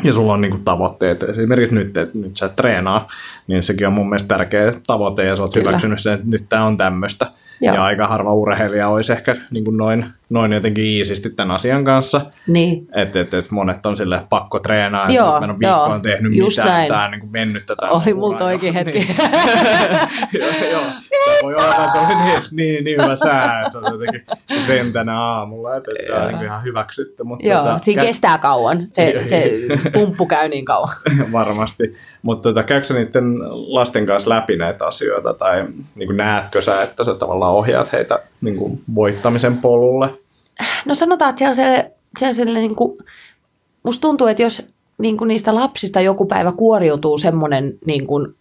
[0.02, 1.22] Ja sulla on niinku tavoitteet.
[1.22, 3.06] Esimerkiksi nyt, että nyt sä treenaa,
[3.46, 5.68] niin sekin on mun mielestä tärkeä tavoite ja sä oot Kyllä.
[5.68, 7.26] hyväksynyt sen, että nyt tämä on tämmöistä.
[7.60, 12.20] Ja aika harva urheilija olisi ehkä niin kuin noin, noin jotenkin iisisti tämän asian kanssa.
[12.46, 12.88] Niin.
[12.94, 15.98] Että et, et monet on sille pakko treenaa, Joo, että mä en ole viikkoon joo,
[15.98, 16.88] tehnyt just mitään, näin.
[16.88, 17.88] tämä on niin kuin mennyt tätä.
[17.88, 18.98] Oli multa oikein hetki.
[18.98, 19.16] Niin.
[20.40, 20.80] joo, joo.
[21.24, 24.26] Tämä voi olla, että oli niin, niin, niin hyvä sää, että se on jotenkin
[24.66, 27.22] sentänä aamulla, että tämä on niin ihan hyväksytty.
[27.24, 28.80] Mutta Joo, tota, siinä kä- kestää kauan.
[28.80, 29.60] Se, se
[29.92, 30.88] pumppu käy niin kauan.
[31.32, 31.96] varmasti.
[32.22, 35.64] Mutta tota, käykö niiden lasten kanssa läpi näitä asioita tai
[35.94, 40.12] niin näetkö sä, että sä tavallaan ohjaat heitä niin kuin voittamisen polulle?
[40.84, 42.98] No sanotaan, että sellaiselle, sellaiselle niin kuin,
[43.82, 44.68] musta tuntuu, että jos
[44.98, 48.34] niin kuin niistä lapsista joku päivä kuoriutuu semmoinen niin kuin,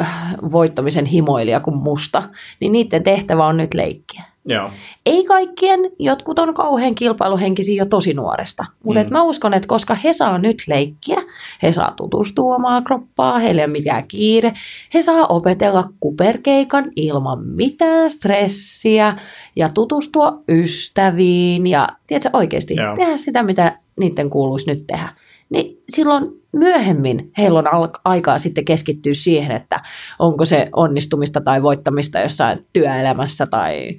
[0.00, 2.22] äh, voittamisen himoilija kuin musta,
[2.60, 4.22] niin niiden tehtävä on nyt leikkiä.
[4.46, 4.70] Joo.
[5.06, 8.64] Ei kaikkien, jotkut on kauhean kilpailuhenkisiä jo tosi nuoresta.
[8.84, 9.12] Mutta mm.
[9.12, 11.16] mä uskon, että koska he saa nyt leikkiä,
[11.62, 14.52] he saa tutustua omaa kroppaa, heillä ei ole mitään kiire,
[14.94, 19.16] he saa opetella kuperkeikan ilman mitään stressiä
[19.56, 22.96] ja tutustua ystäviin ja tiedätkö, oikeasti Joo.
[22.96, 25.08] tehdä sitä, mitä niiden kuuluisi nyt tehdä.
[25.50, 29.80] Niin silloin myöhemmin heillä on aikaa sitten keskittyä siihen, että
[30.18, 33.98] onko se onnistumista tai voittamista jossain työelämässä tai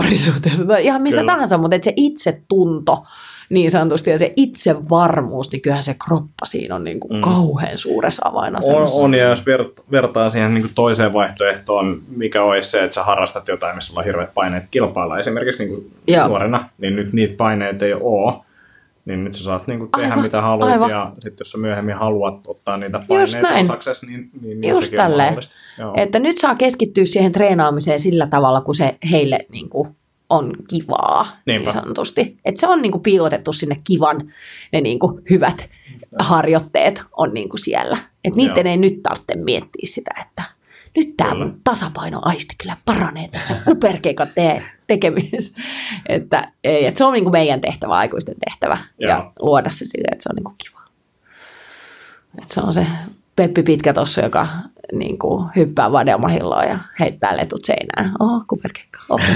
[0.00, 1.32] parisuhteessa tai ihan missä Kyllä.
[1.32, 3.04] tahansa, mutta se itsetunto
[3.50, 7.20] niin sanotusti ja se itsevarmuus, niin kyllähän se kroppa siinä on niin kuin Mm.
[7.20, 8.96] kauhean suuressa On, avainasemassa.
[9.00, 13.02] on, ja jos vert- vertaa siihen niin kuin toiseen vaihtoehtoon, mikä olisi se, että sä
[13.04, 16.28] harrastat jotain, missä sulla on hirveät paineet kilpailla, esimerkiksi niin kuin Joo.
[16.28, 18.34] nuorena, niin nyt niitä paineita ei ole,
[19.06, 20.90] niin nyt sä saat niin kuin tehdä Aivan, mitä haluat, aivan.
[20.90, 25.00] ja sitten jos sä myöhemmin haluat ottaa niitä paineita osaksesi, niin, niin, niin Just sekin
[25.00, 25.34] on tälleen.
[25.96, 29.88] Että nyt saa keskittyä siihen treenaamiseen sillä tavalla, kun se heille niin kuin
[30.30, 31.64] on kivaa Niinpä.
[31.64, 32.36] niin sanotusti.
[32.44, 34.32] Et se on niinku piilotettu sinne kivan,
[34.72, 35.66] ne niinku hyvät
[36.18, 37.98] harjoitteet on niinku siellä.
[38.24, 38.70] Et niiden Joo.
[38.70, 40.42] ei nyt tarvitse miettiä sitä, että
[40.96, 41.44] nyt tämä Kyllä.
[41.44, 45.62] mun tasapainoaisti kyllä paranee tässä kuperkeikan te- tekemisessä.
[46.08, 48.78] että, ei, et se on niinku meidän tehtävä, aikuisten tehtävä.
[48.98, 49.10] Joo.
[49.10, 50.80] Ja luoda se silleen, että se on niinku kiva.
[52.42, 52.86] Et se on se
[53.36, 54.46] Peppi Pitkä tossa, joka
[54.92, 58.12] niin kuin, hyppää vadelmahilloon ja heittää letut seinään.
[58.20, 58.98] Oho, kuperkeikka.
[59.08, 59.20] Oh.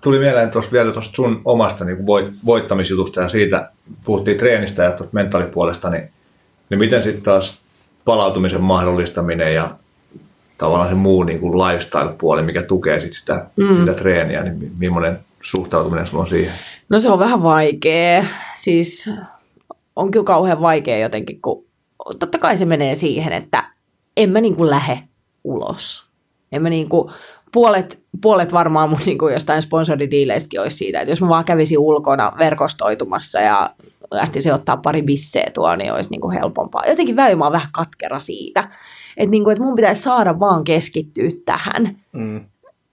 [0.00, 3.70] Tuli mieleen tuossa vielä tuosta sun omasta niin voit, voittamisjutusta ja siitä
[4.04, 6.10] puhuttiin treenistä ja tuosta mentaalipuolesta, niin,
[6.70, 7.58] niin miten sitten taas
[8.04, 9.70] palautumisen mahdollistaminen ja
[10.58, 13.78] tavallaan se muu niin kuin lifestyle-puoli, mikä tukee sit sitä, mm.
[13.78, 16.54] sitä treeniä, niin mi- millainen suhtautuminen sulla on siihen?
[16.88, 18.24] No se on vähän vaikea.
[18.56, 19.10] Siis
[19.96, 21.64] on kyllä kauhean vaikea jotenkin, kun
[22.18, 23.64] totta kai se menee siihen, että
[24.16, 25.02] en mä niin kuin lähde
[25.44, 26.06] ulos.
[26.52, 27.12] En mä niin kuin,
[27.52, 31.78] puolet, puolet varmaan mun niin kuin jostain sponsoridiileistäkin olisi siitä, että jos mä vaan kävisin
[31.78, 33.70] ulkona verkostoitumassa ja
[34.10, 36.86] lähtisin ottaa pari bisseä tuolla, niin olisi niin kuin helpompaa.
[36.88, 38.68] Jotenkin välillä mä oon vähän katkera siitä,
[39.16, 42.40] että, niin kuin, että mun pitäisi saada vaan keskittyä tähän Mm.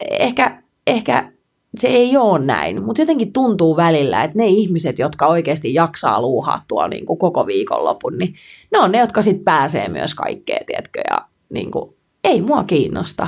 [0.09, 1.31] ehkä, ehkä
[1.77, 6.61] se ei ole näin, mutta jotenkin tuntuu välillä, että ne ihmiset, jotka oikeasti jaksaa luuhaa
[6.67, 8.35] tuolla niin kuin koko viikonlopun, niin
[8.71, 11.17] ne on ne, jotka sitten pääsee myös kaikkeen, tiedätkö, ja
[11.49, 13.27] niin kuin, ei mua kiinnosta.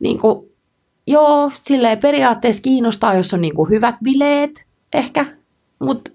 [0.00, 0.48] Niin kuin,
[1.06, 4.64] joo, silleen periaatteessa kiinnostaa, jos on niin kuin hyvät bileet
[4.94, 5.26] ehkä,
[5.78, 6.10] mutta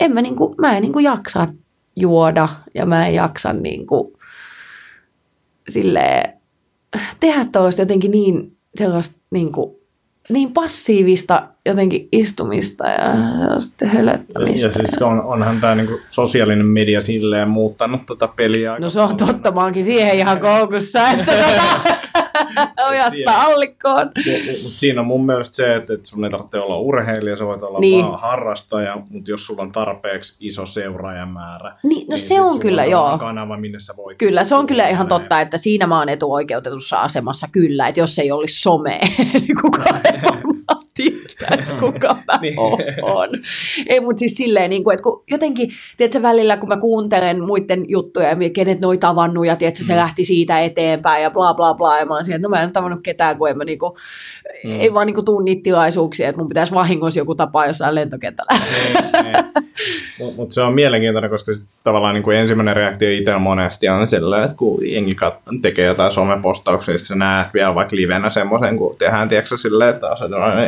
[0.00, 1.48] en mä, niin kuin, mä en niin kuin jaksa
[1.96, 4.12] juoda ja mä en jaksa niin kuin,
[5.72, 6.32] silleen,
[7.20, 9.76] tehdä tuosta jotenkin niin sellaista niin, kuin,
[10.28, 14.66] niin passiivista jotenkin istumista ja sellaista hölöttämistä.
[14.66, 18.78] Ja siis on, onhan tämä niinku sosiaalinen media silleen muuttanut tota peliä.
[18.78, 21.98] No se on totta, mä oonkin siihen ihan koukussa, että tota,
[22.88, 24.10] ojasta allikkoon.
[24.62, 27.78] Mutta siinä on mun mielestä se, että, sun ei tarvitse olla urheilija, sä voit olla
[27.78, 28.04] Niin.
[28.06, 32.82] vaan harrastaja, mutta jos sulla on tarpeeksi iso seuraajamäärä, Niin, no se sit on kyllä,
[32.82, 33.18] on joo.
[33.18, 34.18] kanava, minne sä voit.
[34.18, 35.22] Kyllä, se on kyllä ihan Näin.
[35.22, 39.00] totta, että siinä mä oon etuoikeutetussa asemassa kyllä, että jos ei olisi somea,
[39.32, 40.12] niin kukaan ei
[41.48, 42.54] tietäisi, kuka mä Niin.
[43.02, 43.28] oon.
[43.86, 47.84] Ei, mutta siis silleen, niin kuin, että kun jotenkin, tiedätkö, välillä kun mä kuuntelen muiden
[47.88, 51.98] juttuja, ja kenet noi tavannut, ja tiedätkö, se lähti siitä eteenpäin, ja bla bla bla,
[51.98, 53.96] ja mä oon siihen, että no mä en tavannut ketään, kun en mä niinku,
[54.64, 54.80] Mm.
[54.80, 58.60] ei vaan niinku tuu niitä tilaisuuksia, että mun pitäisi vahingossa joku tapaa jossain lentokentällä.
[60.18, 64.06] Mutta mut se on mielenkiintoinen, koska sit tavallaan niin kuin ensimmäinen reaktio itsellä monesti on
[64.06, 68.76] sellainen, että kun jengi kat- tekee jotain somepostauksia, niin sä näet vielä vaikka livenä semmoisen,
[68.76, 70.58] kun tehdään tiedätkö silleen, että asetellaan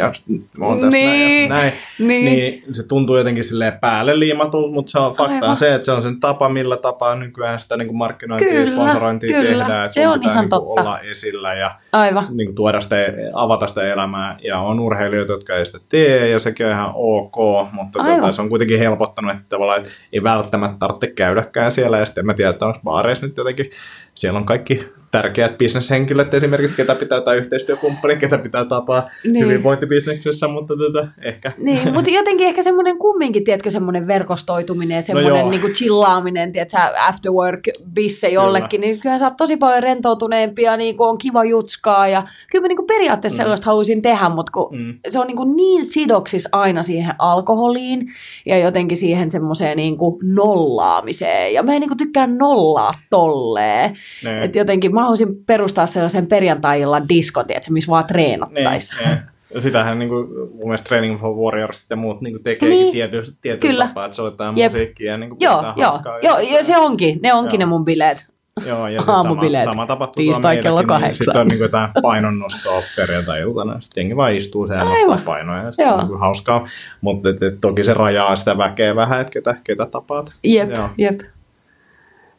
[0.78, 1.72] ja oon tässä näin, ja Niin, sit näin.
[1.98, 2.24] niin.
[2.24, 2.74] niin.
[2.74, 6.02] se tuntuu jotenkin silleen päälle liimatulta, mutta se on fakta on se, että se on
[6.02, 9.64] sen tapa, millä tapaa nykyään sitä niin kuin markkinointia ja Kyllä, sponsorointia kyllä.
[9.64, 9.88] tehdään.
[9.88, 10.80] Se on ihan niin totta.
[10.80, 12.24] olla esillä ja Aivan.
[12.30, 12.96] niin kuin tuoda sitä,
[13.34, 17.36] avata sitä elämää, ja on urheilijoita, jotka ei sitä tee, ja sekin on ihan ok,
[17.72, 18.18] mutta Aivan.
[18.20, 22.26] tuota, se on kuitenkin helpottanut, että tavallaan ei välttämättä tarvitse käydäkään siellä, ja sitten en
[22.26, 23.70] mä tiedä, että onko baareissa nyt jotenkin,
[24.14, 29.44] siellä on kaikki tärkeät bisneshenkilöt esimerkiksi, ketä pitää tai yhteistyökumppani, ketä pitää tapaa Niin.
[29.46, 35.40] hyvinvointibisneksessä, mutta tota, ehkä Niin, mutta jotenkin ehkä semmoinen kumminkin, tiedätkö, semmoinen verkostoituminen ja semmoinen
[35.40, 35.50] joo.
[35.50, 37.60] niin kuin chillaaminen, tiedätkö, after work
[37.94, 42.08] bisse jollekin, niin kyllähän sä oot tosi paljon rentoutuneempi ja niin kuin on kiva jutskaa
[42.08, 43.44] ja kyllä mä niin kuin periaatteessa mm.
[43.44, 44.94] sellaista haluaisin tehdä, mutta kun mm.
[45.08, 48.06] Se on niin, kuin niin sidoksissa aina siihen alkoholiin
[48.46, 53.96] ja jotenkin siihen semmoiseen niin kuin nollaamiseen ja mä en niin kuin tykkää nollaa tolleen,
[54.24, 54.42] Niin.
[54.42, 58.98] että jotenkin mä haluaisin perustaa sellaisen perjantai-illan diskon, tiedätkö, missä vaan treenattaisiin.
[59.08, 59.18] niin,
[59.52, 59.62] niin.
[59.62, 62.82] Sitähän niin kuin, mun mielestä Training for Warriors ja muut niin kuin tekeekin Niin.
[62.82, 62.92] niin.
[62.92, 63.86] tietysti, tietyllä Kyllä.
[63.88, 64.72] tapaa, että soitetaan Jep.
[64.72, 67.18] musiikkia ja niin kuin Joo, joo, joo, ja- se onkin.
[67.22, 67.66] Ne onkin Joo.
[67.66, 68.30] ne mun bileet.
[68.66, 69.64] Joo, ja sama, Aamubileet.
[69.64, 71.24] sama tapahtuu Tiistai kello meilläkin, kahdeksan.
[71.24, 73.80] Sitten on niin jotain painonnostoa perjantai-iltana.
[73.80, 75.62] Sitten jengi vaan istuu siellä ja nostaa painoja.
[75.62, 76.66] Ja sitten se on niin hauskaa.
[77.00, 80.32] Mutta et, et, toki se rajaa sitä väkeä vähän, että ketä, ketä tapaat.
[80.44, 80.88] Jep, Joo.
[80.98, 81.20] jep.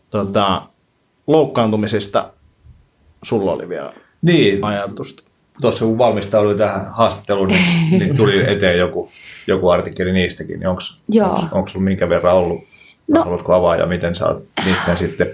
[0.10, 0.62] Tota,
[1.28, 2.30] loukkaantumisista
[3.24, 5.24] sulla oli vielä Niin, ajatusta.
[5.62, 9.12] tuossa kun valmistauduin tähän haastatteluun, niin, niin tuli eteen joku,
[9.48, 10.60] joku artikkeli niistäkin.
[10.60, 10.78] Niin
[11.10, 11.44] Joo.
[11.52, 12.64] onko sulla minkä verran ollut?
[13.08, 13.24] No.
[13.24, 15.28] Haluatko avaa ja miten sä oot niistä sitten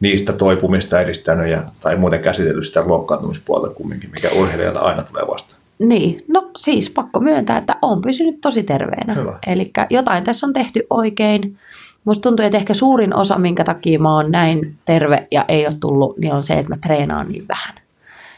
[0.00, 5.60] niistä toipumista edistänyt ja, tai muuten käsitellyt sitä loukkaantumispuolta kumminkin, mikä urheilijalle aina tulee vastaan.
[5.78, 9.16] Niin, no siis pakko myöntää, että on pysynyt tosi terveenä.
[9.46, 11.56] Eli jotain tässä on tehty oikein.
[12.04, 15.74] Musta tuntuu, että ehkä suurin osa, minkä takia mä oon näin terve ja ei ole
[15.80, 17.74] tullut, niin on se, että mä treenaan niin vähän.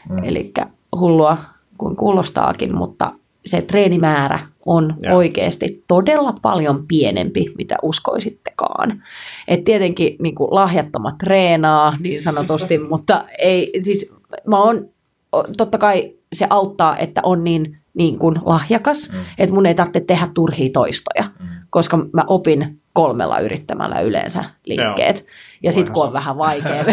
[0.09, 0.23] Mm.
[0.23, 0.53] Eli
[0.99, 1.37] hullua
[1.77, 3.11] kuin kuulostaakin, mutta
[3.45, 5.17] se treenimäärä on Joo.
[5.17, 9.03] oikeasti todella paljon pienempi, mitä uskoisittekaan.
[9.47, 14.13] Et tietenkin niin kuin lahjattomat treenaa niin sanotusti, mutta ei, siis
[14.47, 14.89] mä oon
[15.57, 19.19] totta kai se auttaa, että on niin, niin kuin lahjakas, mm.
[19.37, 21.47] että mun ei tarvitse tehdä turhia toistoja, mm.
[21.69, 25.17] koska mä opin kolmella yrittämällä yleensä liikkeet.
[25.17, 25.27] Joo.
[25.63, 26.85] Ja sitten kun on vähän vaikea.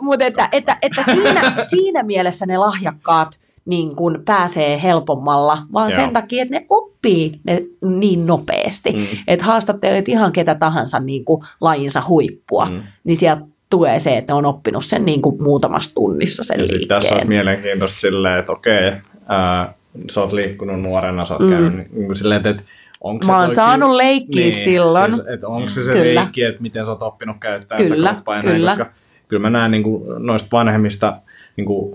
[0.00, 3.28] Mutta että, että, että siinä, siinä mielessä ne lahjakkaat
[3.64, 6.00] niin kun pääsee helpommalla, vaan Joo.
[6.00, 8.92] sen takia, että ne oppii ne niin nopeasti.
[8.92, 9.06] Mm.
[9.26, 12.82] Että haastattelet ihan ketä tahansa niin kuin lajinsa huippua, mm.
[13.04, 16.62] niin sieltä tulee se, että ne on oppinut sen niin kuin muutamassa tunnissa sen ja
[16.62, 16.88] liikkeen.
[16.88, 18.92] Tässä olisi mielenkiintoista silleen, että okei,
[19.28, 19.74] ää,
[20.10, 21.50] sä oot liikkunut nuorena, sä oot mm.
[21.50, 22.62] käynyt niin kuin silleen, että
[23.00, 25.12] Onko Mä oon saanut leikkiä niin, silloin.
[25.12, 26.20] Siis, että onko se se kyllä.
[26.20, 28.66] leikki, että miten sä oot oppinut käyttää kyllä, sitä kroppaa kyllä.
[28.66, 28.94] Näin, koska
[29.28, 31.16] kyllä mä näen niin kuin, noista vanhemmista,
[31.56, 31.94] niin kuin,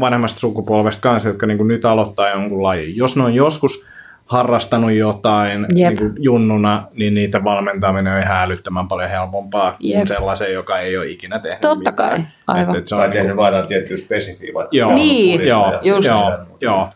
[0.00, 2.96] vanhemmasta sukupolvesta kanssa, jotka niin kuin, nyt aloittaa jonkun lajin.
[2.96, 3.86] Jos ne on joskus
[4.26, 9.96] harrastanut jotain niin kuin junnuna, niin niitä valmentaminen on ihan älyttömän paljon helpompaa Jep.
[9.96, 11.94] kuin sellaisen, joka ei ole ikinä tehnyt Totta mitään.
[11.96, 12.62] kai, aivan.
[12.64, 14.52] Että, että se on tehnyt vain tiettyä spesifiä.
[14.70, 16.08] Joo, niin, joo, just.
[16.08, 16.88] Joo, joo.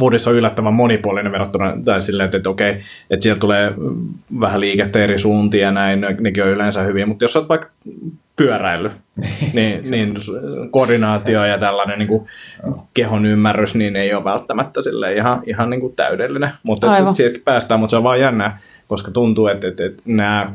[0.00, 2.70] Woodissa on yllättävän monipuolinen verrattuna tai silleen, että, että okei,
[3.10, 3.74] että siellä tulee
[4.40, 7.68] vähän liikettä eri suuntia ja näin, nekin on yleensä hyviä, mutta jos olet vaikka
[8.36, 8.90] pyöräily,
[9.52, 10.14] niin, niin
[10.70, 12.26] koordinaatio ja tällainen niin kuin
[12.94, 17.80] kehon ymmärrys niin ei ole välttämättä sille ihan, ihan niin kuin täydellinen, mutta siitäkin päästään,
[17.80, 18.58] mutta se on vaan jännä,
[18.88, 20.52] koska tuntuu, että, että, että nämä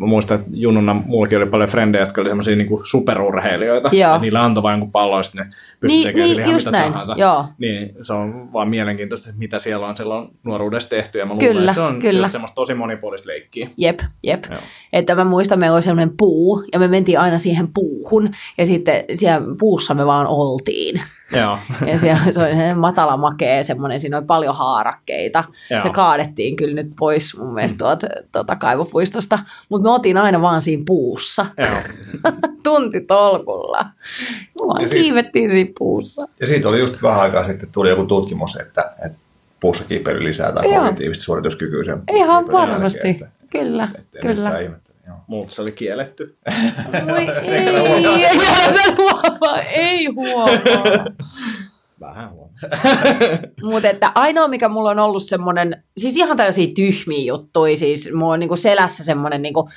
[0.00, 3.88] Mä muistan, että junnuna mullakin oli paljon frendejä, jotka oli semmoisia niin superurheilijoita.
[3.92, 4.12] Joo.
[4.12, 5.46] Ja niillä antoi vain jonkun pallon, ne
[5.80, 6.92] pystyi niin, tekemään niin, ihan mitä näin.
[6.92, 7.14] tahansa.
[7.16, 7.44] Joo.
[7.58, 11.18] Niin se on vaan mielenkiintoista, että mitä siellä on silloin nuoruudessa tehty.
[11.18, 12.20] Ja mä luulen, kyllä, että se on kyllä.
[12.20, 13.70] just semmoista tosi monipuolista leikkiä.
[13.76, 14.44] Jep, jep.
[14.50, 14.60] Joo.
[14.92, 19.04] Että mä muistan, meillä oli semmoinen puu, ja me mentiin aina siihen puuhun, ja sitten
[19.14, 21.00] siellä puussa me vaan oltiin.
[21.32, 21.58] Joo.
[21.86, 25.44] ja siellä se oli matala makea, semmoinen, siinä oli paljon haarakkeita.
[25.70, 25.80] Joo.
[25.82, 30.62] Se kaadettiin kyllä nyt pois mun mielestä tuolta tuota kaivopuistosta, mutta me oltiin aina vaan
[30.62, 31.46] siinä puussa.
[32.64, 33.86] Tunti tolkulla.
[34.66, 36.26] Vaan kiivettiin siinä puussa.
[36.40, 39.18] Ja siitä oli just vähän aikaa sitten tuli joku tutkimus, että, että
[39.60, 44.52] puussa kiipeily lisää tai kognitiivista suorituskykyä sen Ihan varmasti, jälkeen, että, kyllä, että, kyllä.
[45.26, 46.36] Mutta se oli kielletty.
[47.06, 47.66] Voi ei, ei
[48.94, 49.38] huomaa.
[49.40, 51.06] Vähän huomaa.
[53.62, 58.32] Mutta että ainoa, mikä mulla on ollut semmoinen, siis ihan tällaisia tyhmiä juttuja, siis mulla
[58.32, 59.68] on niinku selässä semmoinen niinku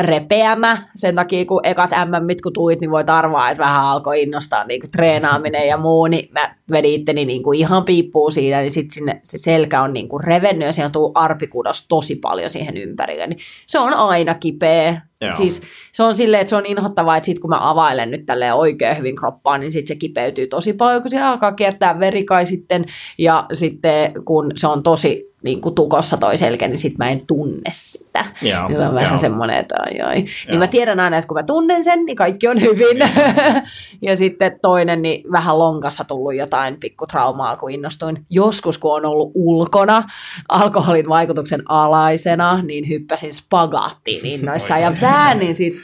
[0.00, 0.88] repeämä.
[0.96, 4.80] Sen takia, kun ekat MM, kun tuit, niin voit arvaa, että vähän alkoi innostaa niin
[4.80, 8.94] kuin treenaaminen ja muu, niin mä vedin itteni niin kuin ihan piippuun siinä, niin sitten
[8.94, 13.26] sinne se selkä on niin kuin revennyt ja siihen tuu arpikudos tosi paljon siihen ympärille.
[13.26, 15.00] Niin se on aina kipeä.
[15.20, 15.32] Joo.
[15.36, 15.62] Siis
[15.92, 18.98] se on silleen, että se on inhottavaa, että sit kun mä availen nyt tälleen oikein
[18.98, 22.84] hyvin kroppaan, niin sitten se kipeytyy tosi paljon, kun se alkaa kiertää verikai sitten.
[23.18, 27.26] Ja sitten kun se on tosi niin kuin tukossa toi selkä, niin sitten mä en
[27.26, 28.24] tunne sitä.
[28.42, 30.24] Joo, niin on vähän semmoinen, että ai ai.
[30.48, 32.98] Niin mä tiedän aina, että kun mä tunnen sen, niin kaikki on hyvin.
[32.98, 33.62] Niin.
[34.02, 38.26] ja sitten toinen, niin vähän lonkassa tullut jotain pikkutraumaa, kun innostuin.
[38.30, 40.02] Joskus, kun on ollut ulkona
[40.48, 45.78] alkoholin vaikutuksen alaisena, niin hyppäsin spagaattiin innoissaan ja väännin siitä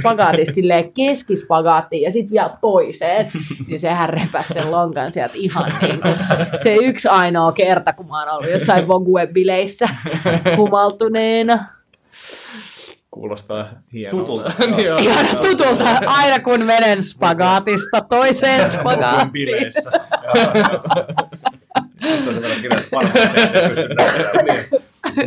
[0.00, 3.30] spagaatista silleen keskispagaattiin ja sitten vielä toiseen.
[3.68, 6.14] niin sehän repäsi sen lonkan sieltä ihan niin kuin
[6.62, 9.88] se yksi ainoa kerta, kun mä oon ollut jossain Vogue-bileissä
[10.56, 11.64] humaltuneena.
[13.10, 14.16] Kuulostaa hienolta.
[14.26, 14.52] Tutulta.
[15.02, 19.30] Ihan tutulta, aina kun menen spagaatista toiseen spagaattiin.
[19.32, 19.90] bileissä.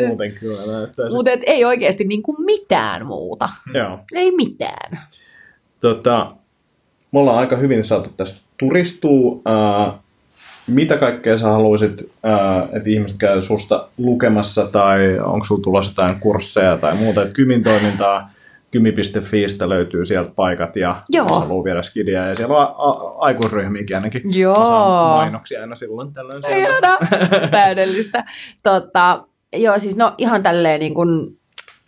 [0.07, 1.05] Muuten kyllä näyttää.
[1.13, 3.49] Mutta ei oikeasti niinku mitään muuta.
[3.73, 3.99] Joo.
[4.13, 4.99] Ei mitään.
[5.79, 6.35] Tota,
[7.11, 9.31] me ollaan aika hyvin saatu tästä turistua.
[9.31, 10.06] Uh,
[10.67, 12.01] mitä kaikkea sä haluaisit,
[12.73, 17.63] että ihmiset käy susta lukemassa tai onko sulla tulossa jotain kursseja tai muuta, että Kymin
[17.63, 18.29] toimintaa
[18.71, 21.27] kymi.fiistä löytyy sieltä paikat ja Joo.
[21.27, 24.21] jos haluaa viedä skidia ja siellä on a- aikuisryhmiäkin ainakin.
[24.39, 25.07] Joo.
[25.15, 26.43] mainoksia aina silloin tällöin.
[26.49, 26.97] Ihana,
[27.51, 28.25] täydellistä.
[28.63, 29.23] Tota,
[29.55, 31.36] joo, siis no ihan tälleen niin kuin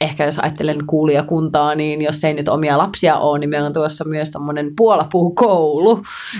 [0.01, 4.03] ehkä jos ajattelen kuulijakuntaa, niin jos ei nyt omia lapsia ole, niin meillä on tuossa
[4.03, 5.91] myös tämmöinen puolapuukoulu.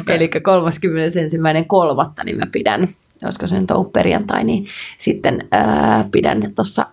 [0.02, 0.16] Okay.
[0.16, 2.24] Eli 31.3.
[2.26, 2.88] niin mä pidän,
[3.24, 4.66] olisiko se nyt ollut perjantai, niin
[4.98, 6.86] sitten ää, pidän tuossa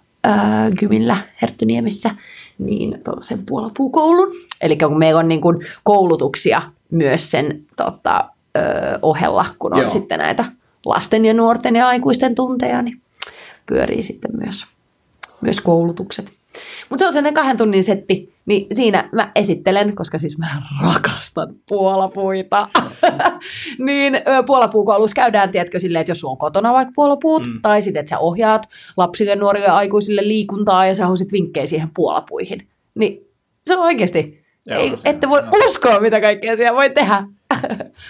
[0.79, 2.11] Kymillä Herttöniemissä
[2.59, 4.29] niin sen puolapuukoulun.
[4.61, 8.61] Eli kun meillä on niin kuin koulutuksia myös sen tota, ö,
[9.03, 9.91] ohella, kun on Joo.
[9.91, 10.45] sitten näitä
[10.85, 13.01] lasten ja nuorten ja aikuisten tunteja, niin
[13.67, 14.65] pyörii sitten myös,
[15.41, 16.33] myös koulutukset.
[16.91, 20.47] Mutta se on sellainen kahden tunnin setti, niin siinä mä esittelen, koska siis mä
[20.83, 22.69] rakastan puolapuita.
[23.87, 27.61] niin puolapuukoulussa käydään, tiedätkö, silleen, että jos sulla on kotona vaikka puolapuut, mm.
[27.63, 31.89] tai sitten, että sä ohjaat lapsille, nuorille ja aikuisille liikuntaa ja sä haluaisit vinkkejä siihen
[31.95, 32.69] puolapuihin.
[32.95, 33.27] Niin
[33.63, 35.67] se on oikeasti, Joo, ei, ette voi joo.
[35.67, 37.25] uskoa, mitä kaikkea siellä voi tehdä.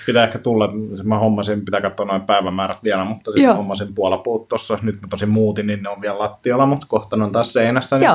[0.06, 0.72] Pitää ehkä tulla,
[1.04, 3.54] mä hommasin, pitää katsoa noin päivämäärät vielä, mutta sitten Joo.
[3.54, 7.24] hommasin puolapuut tuossa, nyt mä tosin muutin, niin ne on vielä lattialla, mutta kohta ne
[7.24, 8.10] on taas seinässä, niin,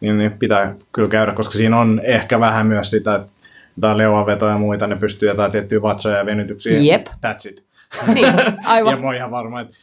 [0.00, 3.32] niin, niin pitää kyllä käydä, koska siinä on ehkä vähän myös sitä, että
[3.76, 6.80] jotain leuanvetoja ja muita, ne pystyy jotain tiettyjä vatsoja ja venytyksiä.
[6.80, 7.06] Jep.
[7.06, 7.64] That's it.
[8.14, 8.34] Niin,
[8.64, 8.92] aivan.
[8.94, 9.74] Ja mä oon ihan varma, että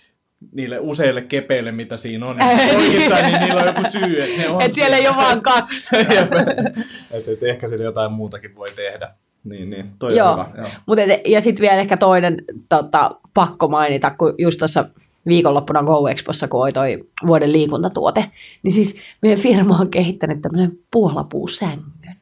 [0.52, 4.50] niille useille kepeille, mitä siinä on, niin oikeastaan, niin niillä on joku syy, että ne
[4.50, 5.96] on Et siellä ei ole vaan kaksi.
[7.14, 9.14] että et ehkä sillä jotain muutakin voi tehdä.
[9.44, 9.86] Niin, niin.
[10.00, 10.32] Toi Joo.
[10.32, 10.58] on hyvä.
[10.58, 10.70] Joo.
[10.86, 14.86] Mut et, ja sitten vielä ehkä toinen tota, pakko mainita, kun just tuossa
[15.28, 18.26] viikonloppuna Go Expossa, kun oli toi vuoden liikuntatuote,
[18.64, 22.16] niin siis meidän firma on kehittänyt tämmöisen puolapuusängyn.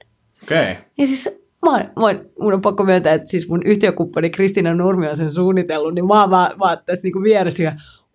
[0.44, 0.72] Okei.
[0.72, 0.84] Okay.
[0.98, 1.30] Ja siis
[1.66, 5.18] mä, oon- mä, oon- mun on pakko myöntää, että siis mun yhtiökumppani Kristina Nurmi on
[5.18, 7.72] sen suunnitellut, niin mä oon vaan, vaan tässä niinku vieressä ja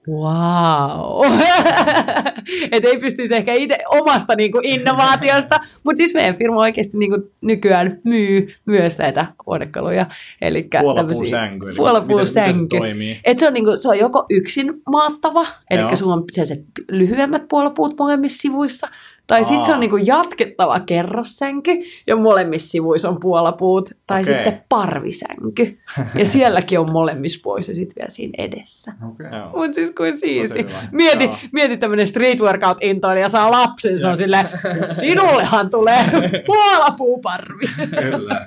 [0.08, 1.26] wow.
[2.72, 8.00] Et ei pystyisi ehkä itse omasta niinku innovaatiosta, mutta siis meidän firma oikeasti niinku nykyään
[8.04, 10.06] myy myös näitä huonekaluja.
[10.42, 12.76] Eli Puolapuusänky, Puolapuusänky.
[12.78, 13.20] se?
[13.24, 17.94] Et se, on niinku, se on joko yksin maattava, eli sulla on sellaiset lyhyemmät puolapuut
[17.98, 18.88] molemmissa sivuissa,
[19.26, 21.70] tai sitten se on niinku jatkettava kerrossänky,
[22.06, 24.34] ja molemmissa sivuissa on puolapuut, tai Okei.
[24.34, 25.78] sitten parvisänky.
[26.14, 28.92] Ja sielläkin on molemmissa puissa sitten vielä siinä edessä.
[29.08, 29.38] Okay.
[29.38, 29.50] Joo.
[29.54, 30.66] Mutta siis kuin siisti.
[30.92, 31.36] Mieti, Joo.
[31.52, 34.48] mieti tämmöinen street workout intoilija saa lapsen, se on silleen,
[34.84, 36.04] sinullehan tulee
[36.46, 37.66] puolapuuparvi.
[38.00, 38.46] Kyllä.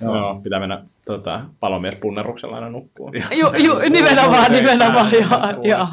[0.00, 0.16] Joo.
[0.16, 3.12] Joo, pitää mennä tota, palomiespunneruksella aina nukkuun.
[3.32, 5.86] Ju, ju, nimenomaan, nimenomaan, joo, joo.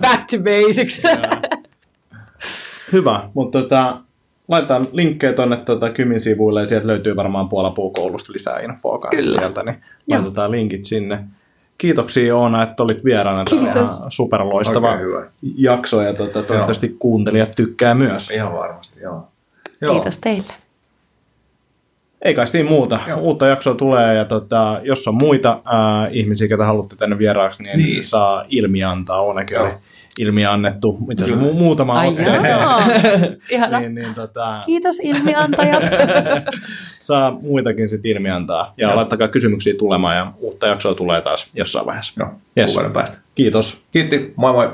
[0.00, 1.02] Back to basics.
[2.92, 3.98] Hyvä, mutta tota,
[4.48, 9.38] laitetaan linkkejä tuonne tota, Kymin sivuille ja sieltä löytyy varmaan puolapuukoulusta lisää infoa kanssa Kyllä.
[9.40, 9.76] sieltä, niin
[10.08, 10.18] Joo.
[10.20, 11.18] laitetaan linkit sinne.
[11.78, 13.44] Kiitoksia Oona, että olit vieraana.
[13.44, 13.98] Tämä Kiitos.
[13.98, 15.26] ihan superloistava Oikein hyvä.
[15.56, 18.30] jakso ja tota, toivottavasti kuuntelijat tykkää myös.
[18.30, 19.28] Ihan varmasti, joo.
[19.80, 19.94] joo.
[19.94, 20.52] Kiitos teille.
[22.22, 23.00] Ei kai siinä muuta.
[23.08, 23.18] Joo.
[23.20, 27.78] Uutta jaksoa tulee ja tota, jos on muita ää, ihmisiä, ketä haluatte tänne vieraaksi, niin,
[27.78, 28.04] Niin.
[28.04, 29.20] saa ilmiä antaa.
[29.20, 29.64] Oonakin Joo.
[29.64, 29.74] oli
[30.20, 32.16] ilmiä annettu itse asiassa mu- muutama Ai.
[33.50, 33.80] Ihana.
[33.80, 35.82] niin, niin, tota, Kiitos ilmiantajat.
[37.00, 38.74] saa muitakin sitten ilmi antaa.
[38.76, 38.96] Ja Joo.
[38.96, 42.12] laittakaa kysymyksiä tulemaan ja uutta jaksoa tulee taas jossain vaiheessa.
[42.16, 42.78] Joo, Yes.
[42.92, 43.18] päästä.
[43.34, 43.84] Kiitos.
[43.92, 44.70] Kiitti, moi moi.